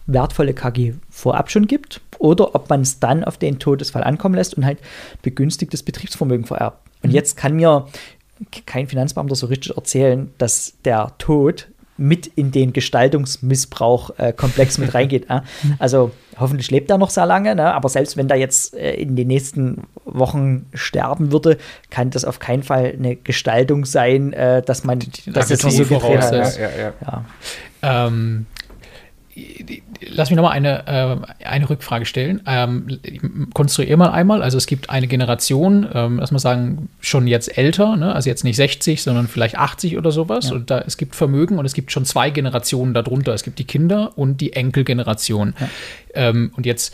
wertvolle 0.06 0.54
KG 0.54 0.94
vorab 1.10 1.50
schon 1.50 1.68
gibt 1.68 2.02
oder 2.20 2.56
ob 2.56 2.70
man 2.70 2.82
es 2.82 3.00
dann 3.00 3.24
auf 3.24 3.38
den 3.38 3.60
Todesfall 3.60 4.04
ankommen 4.04 4.36
lässt 4.36 4.56
und 4.56 4.66
halt 4.66 4.80
begünstigtes 5.22 5.84
Betriebsvermögen 5.84 6.46
vererbt. 6.46 6.86
Und 7.02 7.10
mhm. 7.10 7.16
jetzt 7.16 7.38
kann 7.38 7.56
mir 7.56 7.88
kein 8.66 8.88
Finanzbeamter 8.88 9.36
so 9.36 9.48
richtig 9.48 9.76
erzählen, 9.76 10.32
dass 10.38 10.74
der 10.84 11.14
Tod 11.18 11.68
mit 11.98 12.28
in 12.28 12.52
den 12.52 12.74
Gestaltungsmissbrauch-Komplex 12.74 14.78
äh, 14.78 14.82
mit 14.82 14.94
reingeht. 14.94 15.30
Äh? 15.30 15.42
Also 15.80 16.12
hoffentlich 16.40 16.72
lebt 16.72 16.90
er 16.90 16.98
noch 16.98 17.10
sehr 17.10 17.26
lange, 17.26 17.56
ne? 17.56 17.74
aber 17.74 17.90
selbst 17.90 18.18
wenn 18.18 18.30
er 18.30 18.38
jetzt 18.38 18.74
äh, 18.74 18.94
in 18.96 19.16
den 19.16 19.28
nächsten 19.28 19.84
Wochen 20.06 20.66
sterben 20.74 21.32
würde, 21.32 21.58
kann 21.90 22.10
das 22.10 22.26
auf 22.26 22.40
keinen 22.40 22.64
Fall 22.64 22.94
eine 22.98 23.16
Gestaltung 23.16 23.86
sein, 23.86 24.34
äh, 24.34 24.62
dass 24.62 24.84
man 24.84 25.00
das 25.28 25.50
jetzt 25.50 25.62
so 25.62 25.86
gedreht 25.86 26.22
hat. 26.22 26.34
Ja, 26.34 26.50
ja, 26.50 26.70
ja. 26.78 26.94
ja. 27.02 27.26
Ähm, 28.08 28.46
lass 30.10 30.30
mich 30.30 30.38
nochmal 30.38 30.54
eine, 30.54 30.88
äh, 30.88 31.46
eine 31.46 31.70
Rückfrage 31.70 32.06
stellen. 32.06 32.42
Ähm, 32.46 33.00
konstruiere 33.54 33.98
mal 33.98 34.12
einmal. 34.12 34.44
Also 34.44 34.58
es 34.58 34.68
gibt 34.68 34.90
eine 34.90 35.08
Generation, 35.08 35.88
ähm, 35.94 36.20
lass 36.20 36.32
mal 36.32 36.40
sagen, 36.40 36.90
schon 37.00 37.28
jetzt 37.28 37.58
älter, 37.58 37.96
ne? 37.96 38.14
also 38.14 38.30
jetzt 38.30 38.44
nicht 38.44 38.56
60, 38.56 39.02
sondern 39.02 39.28
vielleicht 39.28 39.58
80 39.58 39.98
oder 39.98 40.12
sowas. 40.12 40.50
Ja. 40.50 40.56
Und 40.56 40.70
da, 40.70 40.80
es 40.80 40.98
gibt 40.98 41.16
Vermögen 41.16 41.58
und 41.58 41.66
es 41.66 41.74
gibt 41.74 41.92
schon 41.92 42.06
zwei 42.06 42.30
Generationen 42.30 42.94
darunter. 42.94 43.34
Es 43.34 43.44
gibt 43.44 43.60
die 43.60 43.66
Kinder 43.66 44.18
und 44.18 44.42
die 44.42 44.54
Enkelgeneration. 44.54 45.56
Ja. 45.60 45.70
Ähm, 46.14 46.52
und 46.56 46.66
jetzt 46.66 46.94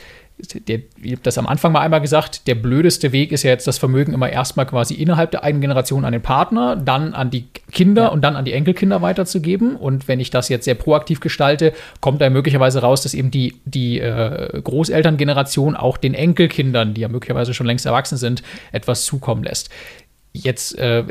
der, 0.68 0.80
ich 1.02 1.12
habe 1.12 1.22
das 1.24 1.38
am 1.38 1.48
Anfang 1.48 1.72
mal 1.72 1.82
einmal 1.82 2.02
gesagt, 2.02 2.48
der 2.48 2.56
blödeste 2.56 3.12
Weg 3.12 3.32
ist 3.32 3.44
ja 3.44 3.52
jetzt 3.52 3.68
das 3.68 3.78
Vermögen 3.78 4.14
immer 4.14 4.30
erstmal 4.30 4.66
quasi 4.66 4.94
innerhalb 4.94 5.32
der 5.32 5.44
eigenen 5.44 5.62
Generation 5.62 6.06
an 6.06 6.14
den 6.14 6.22
Partner, 6.22 6.76
dann 6.76 7.14
an 7.14 7.30
die 7.30 7.48
Kinder 7.72 8.04
ja. 8.04 8.08
und 8.10 8.22
dann 8.22 8.36
an 8.36 8.46
die 8.46 8.54
Enkelkinder 8.54 9.02
weiterzugeben. 9.02 9.76
Und 9.76 10.08
wenn 10.08 10.20
ich 10.20 10.30
das 10.30 10.50
jetzt 10.50 10.66
sehr 10.66 10.76
proaktiv 10.76 11.20
gestalte, 11.20 11.74
kommt 12.00 12.22
da 12.22 12.30
möglicherweise 12.30 12.82
raus, 12.82 13.04
dass 13.04 13.14
eben 13.14 13.32
die, 13.32 13.60
die 13.66 14.00
äh, 14.00 14.62
Großelterngeneration 14.62 15.76
auch 15.76 15.98
den 15.98 16.14
Enkelkindern, 16.14 16.94
die 16.94 17.02
ja 17.02 17.10
möglicherweise 17.10 17.54
schon 17.54 17.68
längst 17.68 17.86
erwachsen 17.86 18.18
sind, 18.18 18.42
etwas 18.72 19.06
zukommen 19.06 19.44
lässt. 19.44 19.70
Jetzt 20.32 20.78
äh, 20.78 21.04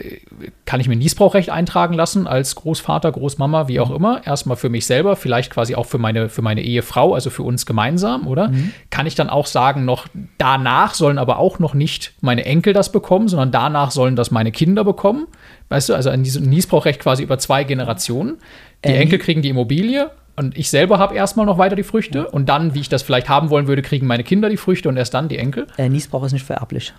kann 0.65 0.79
ich 0.79 0.87
mir 0.87 0.95
Niesbrauchrecht 0.95 1.51
eintragen 1.51 1.95
lassen 1.95 2.29
als 2.29 2.55
Großvater, 2.55 3.11
Großmama, 3.11 3.67
wie 3.67 3.81
auch 3.81 3.91
mhm. 3.91 3.97
immer. 3.97 4.27
Erstmal 4.27 4.57
für 4.57 4.69
mich 4.69 4.87
selber, 4.87 5.17
vielleicht 5.17 5.51
quasi 5.51 5.75
auch 5.75 5.87
für 5.87 5.99
meine, 5.99 6.29
für 6.29 6.41
meine 6.43 6.63
Ehefrau, 6.63 7.15
also 7.15 7.29
für 7.29 7.43
uns 7.43 7.67
gemeinsam, 7.67 8.29
oder? 8.29 8.49
Mhm. 8.49 8.73
Kann 8.91 9.07
ich 9.07 9.17
dann 9.17 9.29
auch 9.29 9.47
sagen, 9.47 9.85
noch 9.85 10.07
danach 10.39 10.95
sollen 10.95 11.19
aber 11.19 11.39
auch 11.39 11.59
noch 11.59 11.75
nicht 11.75 12.13
meine 12.21 12.45
Enkel 12.45 12.73
das 12.73 12.93
bekommen, 12.93 13.27
sondern 13.27 13.51
danach 13.51 13.91
sollen 13.91 14.15
das 14.15 14.31
meine 14.31 14.53
Kinder 14.53 14.85
bekommen. 14.85 15.27
Weißt 15.69 15.89
du, 15.89 15.95
also 15.95 16.17
diesem 16.17 16.49
Niesbrauchrecht 16.49 17.01
quasi 17.01 17.25
über 17.25 17.39
zwei 17.39 17.65
Generationen. 17.65 18.39
Die 18.85 18.91
ähm. 18.91 19.03
Enkel 19.03 19.19
kriegen 19.19 19.43
die 19.43 19.49
Immobilie, 19.49 20.11
und 20.37 20.57
ich 20.57 20.71
selber 20.71 21.01
habe 21.01 21.17
erstmal 21.17 21.47
noch 21.47 21.59
weiter 21.59 21.75
die 21.75 21.83
Früchte 21.83 22.29
und 22.29 22.49
dann, 22.49 22.73
wie 22.73 22.79
ich 22.79 22.89
das 22.89 23.03
vielleicht 23.03 23.29
haben 23.29 23.51
wollen 23.51 23.67
würde, 23.67 23.83
kriegen 23.83 24.07
meine 24.07 24.23
Kinder 24.23 24.49
die 24.49 24.57
Früchte 24.57 24.89
und 24.89 24.97
erst 24.97 25.13
dann 25.13 25.29
die 25.29 25.37
Enkel. 25.37 25.67
Äh, 25.77 25.89
Niesbrauch 25.89 26.23
ist 26.23 26.31
nicht 26.31 26.47
vererblich. 26.47 26.95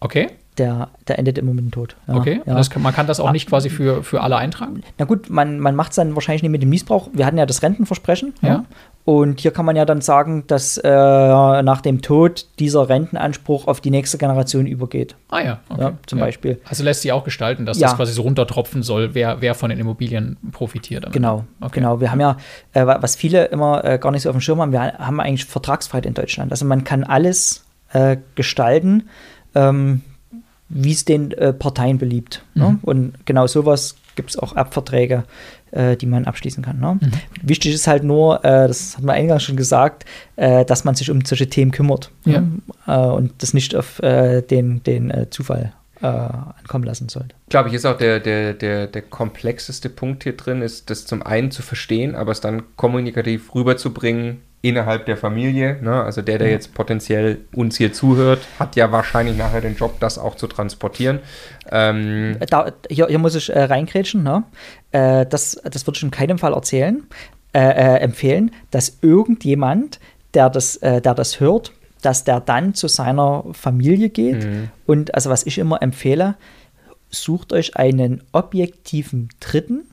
Okay 0.00 0.26
der, 0.58 0.88
der 1.08 1.18
endet 1.18 1.38
im 1.38 1.46
Moment 1.46 1.72
tot. 1.72 1.96
Ja, 2.06 2.14
okay, 2.14 2.40
ja. 2.44 2.62
Kann, 2.64 2.82
man 2.82 2.94
kann 2.94 3.06
das 3.06 3.20
auch 3.20 3.32
nicht 3.32 3.48
quasi 3.48 3.70
für, 3.70 4.02
für 4.02 4.20
alle 4.20 4.36
eintragen? 4.36 4.82
Na 4.98 5.04
gut, 5.06 5.30
man, 5.30 5.58
man 5.58 5.74
macht 5.74 5.90
es 5.90 5.96
dann 5.96 6.14
wahrscheinlich 6.14 6.42
nicht 6.42 6.52
mit 6.52 6.62
dem 6.62 6.68
Missbrauch. 6.68 7.08
Wir 7.12 7.24
hatten 7.24 7.38
ja 7.38 7.46
das 7.46 7.62
Rentenversprechen. 7.62 8.34
Ja. 8.42 8.48
ja. 8.48 8.64
Und 9.04 9.40
hier 9.40 9.50
kann 9.50 9.66
man 9.66 9.74
ja 9.74 9.84
dann 9.84 10.00
sagen, 10.00 10.44
dass 10.46 10.78
äh, 10.78 10.88
nach 10.88 11.80
dem 11.80 12.02
Tod 12.02 12.46
dieser 12.60 12.88
Rentenanspruch 12.88 13.66
auf 13.66 13.80
die 13.80 13.90
nächste 13.90 14.16
Generation 14.16 14.66
übergeht. 14.66 15.16
Ah 15.28 15.40
ja, 15.40 15.60
okay. 15.70 15.92
zum 16.06 16.20
Beispiel. 16.20 16.60
Also 16.68 16.84
lässt 16.84 17.02
sich 17.02 17.10
auch 17.10 17.24
gestalten, 17.24 17.66
dass 17.66 17.78
das 17.78 17.96
quasi 17.96 18.12
so 18.12 18.22
runtertropfen 18.22 18.84
soll, 18.84 19.14
wer, 19.14 19.40
wer 19.40 19.54
von 19.54 19.70
den 19.70 19.80
Immobilien 19.80 20.36
profitiert. 20.52 21.04
Damit. 21.04 21.14
Genau, 21.14 21.44
okay. 21.60 21.80
genau. 21.80 22.00
Wir 22.00 22.12
haben 22.12 22.20
ja, 22.20 22.36
äh, 22.74 22.86
was 22.86 23.16
viele 23.16 23.46
immer 23.46 23.84
äh, 23.84 23.98
gar 23.98 24.12
nicht 24.12 24.22
so 24.22 24.28
auf 24.28 24.36
dem 24.36 24.40
Schirm 24.40 24.60
haben, 24.60 24.70
wir 24.70 24.80
haben 24.80 25.18
eigentlich 25.18 25.46
Vertragsfreiheit 25.46 26.06
in 26.06 26.14
Deutschland. 26.14 26.52
Also 26.52 26.64
man 26.64 26.84
kann 26.84 27.02
alles 27.02 27.64
äh, 27.92 28.18
gestalten. 28.36 29.08
Ähm, 29.56 30.02
wie 30.72 30.92
es 30.92 31.04
den 31.04 31.32
äh, 31.32 31.52
Parteien 31.52 31.98
beliebt. 31.98 32.44
Ne? 32.54 32.64
Mhm. 32.64 32.70
Ne? 32.70 32.78
Und 32.82 33.26
genau 33.26 33.46
sowas 33.46 33.96
gibt 34.16 34.30
es 34.30 34.38
auch 34.38 34.56
Erbverträge, 34.56 35.24
äh, 35.70 35.96
die 35.96 36.06
man 36.06 36.24
abschließen 36.24 36.62
kann. 36.62 36.80
Ne? 36.80 36.98
Mhm. 37.00 37.12
Wichtig 37.42 37.74
ist 37.74 37.86
halt 37.86 38.04
nur, 38.04 38.44
äh, 38.44 38.68
das 38.68 38.96
hat 38.96 39.04
man 39.04 39.16
eingangs 39.16 39.42
schon 39.42 39.56
gesagt, 39.56 40.04
äh, 40.36 40.64
dass 40.64 40.84
man 40.84 40.94
sich 40.94 41.10
um 41.10 41.24
solche 41.24 41.48
Themen 41.48 41.70
kümmert 41.70 42.10
ne? 42.24 42.46
ja. 42.86 42.96
ne? 42.96 43.12
und 43.12 43.42
das 43.42 43.54
nicht 43.54 43.74
auf 43.74 44.02
äh, 44.02 44.42
den, 44.42 44.82
den 44.82 45.10
äh, 45.10 45.30
Zufall 45.30 45.72
ankommen 46.04 46.82
lassen 46.82 47.08
sollte. 47.08 47.36
Glaube 47.48 47.68
ich, 47.68 47.76
ist 47.76 47.86
auch 47.86 47.96
der, 47.96 48.18
der, 48.18 48.54
der, 48.54 48.88
der 48.88 49.02
komplexeste 49.02 49.88
Punkt 49.88 50.24
hier 50.24 50.36
drin, 50.36 50.60
ist 50.60 50.90
das 50.90 51.06
zum 51.06 51.22
einen 51.22 51.52
zu 51.52 51.62
verstehen, 51.62 52.16
aber 52.16 52.32
es 52.32 52.40
dann 52.40 52.64
kommunikativ 52.74 53.54
rüberzubringen, 53.54 54.38
innerhalb 54.62 55.06
der 55.06 55.16
Familie. 55.16 55.78
Ne? 55.82 56.02
Also 56.02 56.22
der, 56.22 56.38
der 56.38 56.50
jetzt 56.50 56.72
potenziell 56.72 57.40
uns 57.54 57.76
hier 57.76 57.92
zuhört, 57.92 58.46
hat 58.58 58.76
ja 58.76 58.92
wahrscheinlich 58.92 59.36
nachher 59.36 59.60
den 59.60 59.74
Job, 59.74 59.98
das 59.98 60.18
auch 60.18 60.36
zu 60.36 60.46
transportieren. 60.46 61.18
Ähm 61.70 62.36
da, 62.48 62.72
hier, 62.88 63.08
hier, 63.08 63.18
muss 63.18 63.34
ich 63.34 63.50
äh, 63.50 63.64
reingrätschen. 63.64 64.22
Ne? 64.22 64.44
Äh, 64.92 65.26
das, 65.26 65.60
das 65.64 65.86
würde 65.86 65.96
ich 65.96 66.02
in 66.04 66.12
keinem 66.12 66.38
Fall 66.38 66.54
erzählen, 66.54 67.02
äh, 67.52 67.58
äh 67.58 67.98
empfehlen, 67.98 68.52
dass 68.70 68.98
irgendjemand, 69.02 69.98
der 70.32 70.48
das, 70.48 70.76
äh, 70.76 71.02
der 71.02 71.14
das 71.14 71.40
hört, 71.40 71.72
dass 72.00 72.22
der 72.22 72.40
dann 72.40 72.74
zu 72.74 72.86
seiner 72.86 73.44
Familie 73.52 74.10
geht. 74.10 74.44
Mhm. 74.44 74.68
Und 74.86 75.14
also 75.14 75.28
was 75.28 75.44
ich 75.44 75.58
immer 75.58 75.82
empfehle, 75.82 76.36
sucht 77.10 77.52
euch 77.52 77.76
einen 77.76 78.22
objektiven 78.32 79.28
Dritten, 79.40 79.91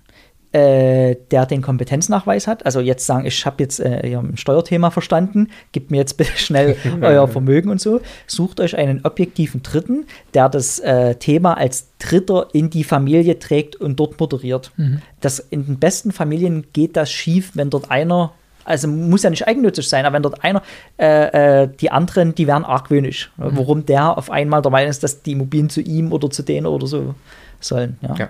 äh, 0.52 1.16
der 1.30 1.46
den 1.46 1.62
Kompetenznachweis 1.62 2.48
hat. 2.48 2.66
Also 2.66 2.80
jetzt 2.80 3.06
sagen, 3.06 3.26
ich 3.26 3.46
habe 3.46 3.58
jetzt 3.60 3.80
äh, 3.80 4.16
ein 4.16 4.36
Steuerthema 4.36 4.90
verstanden, 4.90 5.50
gebt 5.72 5.92
mir 5.92 5.98
jetzt 5.98 6.18
bitte 6.18 6.38
schnell 6.38 6.76
euer 7.02 7.28
Vermögen 7.28 7.70
und 7.70 7.80
so. 7.80 8.02
Sucht 8.26 8.60
euch 8.60 8.76
einen 8.76 9.06
objektiven 9.06 9.62
Dritten, 9.62 10.06
der 10.34 10.50
das 10.50 10.80
äh, 10.80 11.16
Thema 11.16 11.56
als 11.56 11.90
Dritter 12.00 12.48
in 12.54 12.70
die 12.70 12.84
Familie 12.84 13.38
trägt 13.38 13.76
und 13.76 14.00
dort 14.00 14.20
moderiert. 14.20 14.72
Mhm. 14.78 15.02
Das, 15.22 15.40
in 15.40 15.66
den 15.66 15.80
besten 15.80 16.12
Familien 16.12 16.66
geht 16.74 16.96
das 16.98 17.12
schief, 17.12 17.52
wenn 17.54 17.70
dort 17.70 17.92
einer 17.92 18.34
also 18.66 18.88
muss 18.88 19.24
ja 19.24 19.32
nicht 19.32 19.48
eigennützig 19.48 19.90
sein, 19.90 20.06
aber 20.06 20.14
wenn 20.14 20.22
dort 20.22 20.44
einer, 20.44 20.62
äh, 21.00 21.64
äh, 21.64 21.70
die 21.82 21.90
anderen, 21.90 22.36
die 22.36 22.46
werden 22.46 22.66
argwöhnisch. 22.66 23.32
Mhm. 23.38 23.58
Warum 23.58 23.86
der 23.86 24.16
auf 24.16 24.30
einmal 24.30 24.62
der 24.62 24.70
Meinung 24.70 24.92
ist, 24.92 25.02
dass 25.02 25.24
die 25.24 25.32
Immobilien 25.32 25.72
zu 25.72 25.82
ihm 25.82 26.12
oder 26.12 26.30
zu 26.30 26.44
denen 26.44 26.68
oder 26.68 26.86
so 26.86 27.16
sollen. 27.60 27.98
Ja. 28.02 28.16
ja. 28.16 28.30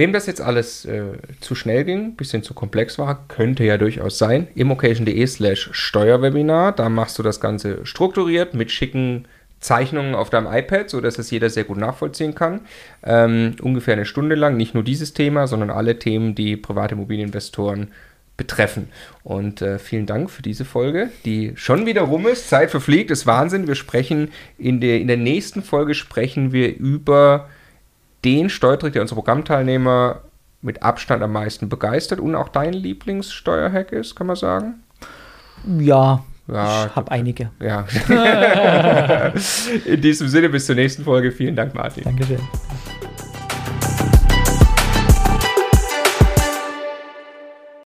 Wem 0.00 0.14
das 0.14 0.24
jetzt 0.24 0.40
alles 0.40 0.86
äh, 0.86 1.02
zu 1.40 1.54
schnell 1.54 1.84
ging, 1.84 2.16
bisschen 2.16 2.42
zu 2.42 2.54
komplex 2.54 2.98
war, 2.98 3.22
könnte 3.28 3.64
ja 3.64 3.76
durchaus 3.76 4.16
sein. 4.16 4.48
immocation.de 4.54 5.26
slash 5.26 5.68
Steuerwebinar, 5.72 6.72
da 6.72 6.88
machst 6.88 7.18
du 7.18 7.22
das 7.22 7.38
Ganze 7.38 7.84
strukturiert 7.84 8.54
mit 8.54 8.70
schicken 8.72 9.28
Zeichnungen 9.60 10.14
auf 10.14 10.30
deinem 10.30 10.50
iPad, 10.50 10.88
sodass 10.88 11.18
es 11.18 11.30
jeder 11.30 11.50
sehr 11.50 11.64
gut 11.64 11.76
nachvollziehen 11.76 12.34
kann. 12.34 12.60
Ähm, 13.02 13.56
ungefähr 13.60 13.92
eine 13.92 14.06
Stunde 14.06 14.36
lang, 14.36 14.56
nicht 14.56 14.72
nur 14.72 14.84
dieses 14.84 15.12
Thema, 15.12 15.46
sondern 15.46 15.68
alle 15.68 15.98
Themen, 15.98 16.34
die 16.34 16.56
private 16.56 16.94
Immobilieninvestoren 16.94 17.88
betreffen. 18.38 18.88
Und 19.22 19.60
äh, 19.60 19.78
vielen 19.78 20.06
Dank 20.06 20.30
für 20.30 20.40
diese 20.40 20.64
Folge, 20.64 21.10
die 21.26 21.52
schon 21.56 21.84
wieder 21.84 22.00
rum 22.00 22.26
ist. 22.26 22.48
Zeit 22.48 22.70
verfliegt, 22.70 23.10
ist 23.10 23.26
Wahnsinn. 23.26 23.68
Wir 23.68 23.74
sprechen 23.74 24.30
in 24.56 24.80
der, 24.80 24.98
in 24.98 25.08
der 25.08 25.18
nächsten 25.18 25.62
Folge 25.62 25.92
sprechen 25.92 26.52
wir 26.52 26.74
über 26.74 27.50
den 28.24 28.50
Steuertrick, 28.50 28.92
der 28.92 29.02
unsere 29.02 29.16
Programmteilnehmer 29.20 30.20
mit 30.62 30.82
Abstand 30.82 31.22
am 31.22 31.32
meisten 31.32 31.68
begeistert 31.68 32.20
und 32.20 32.34
auch 32.34 32.48
dein 32.48 32.72
Lieblingssteuerhack 32.72 33.92
ist, 33.92 34.14
kann 34.14 34.26
man 34.26 34.36
sagen? 34.36 34.82
Ja, 35.78 36.24
Ja. 36.48 36.86
Ich 36.86 36.96
habe 36.96 37.10
einige. 37.10 37.50
Ja. 37.60 37.86
In 39.86 40.00
diesem 40.00 40.28
Sinne, 40.28 40.48
bis 40.48 40.66
zur 40.66 40.74
nächsten 40.74 41.04
Folge. 41.04 41.30
Vielen 41.32 41.54
Dank, 41.54 41.74
Martin. 41.74 42.04
Dankeschön. 42.04 42.40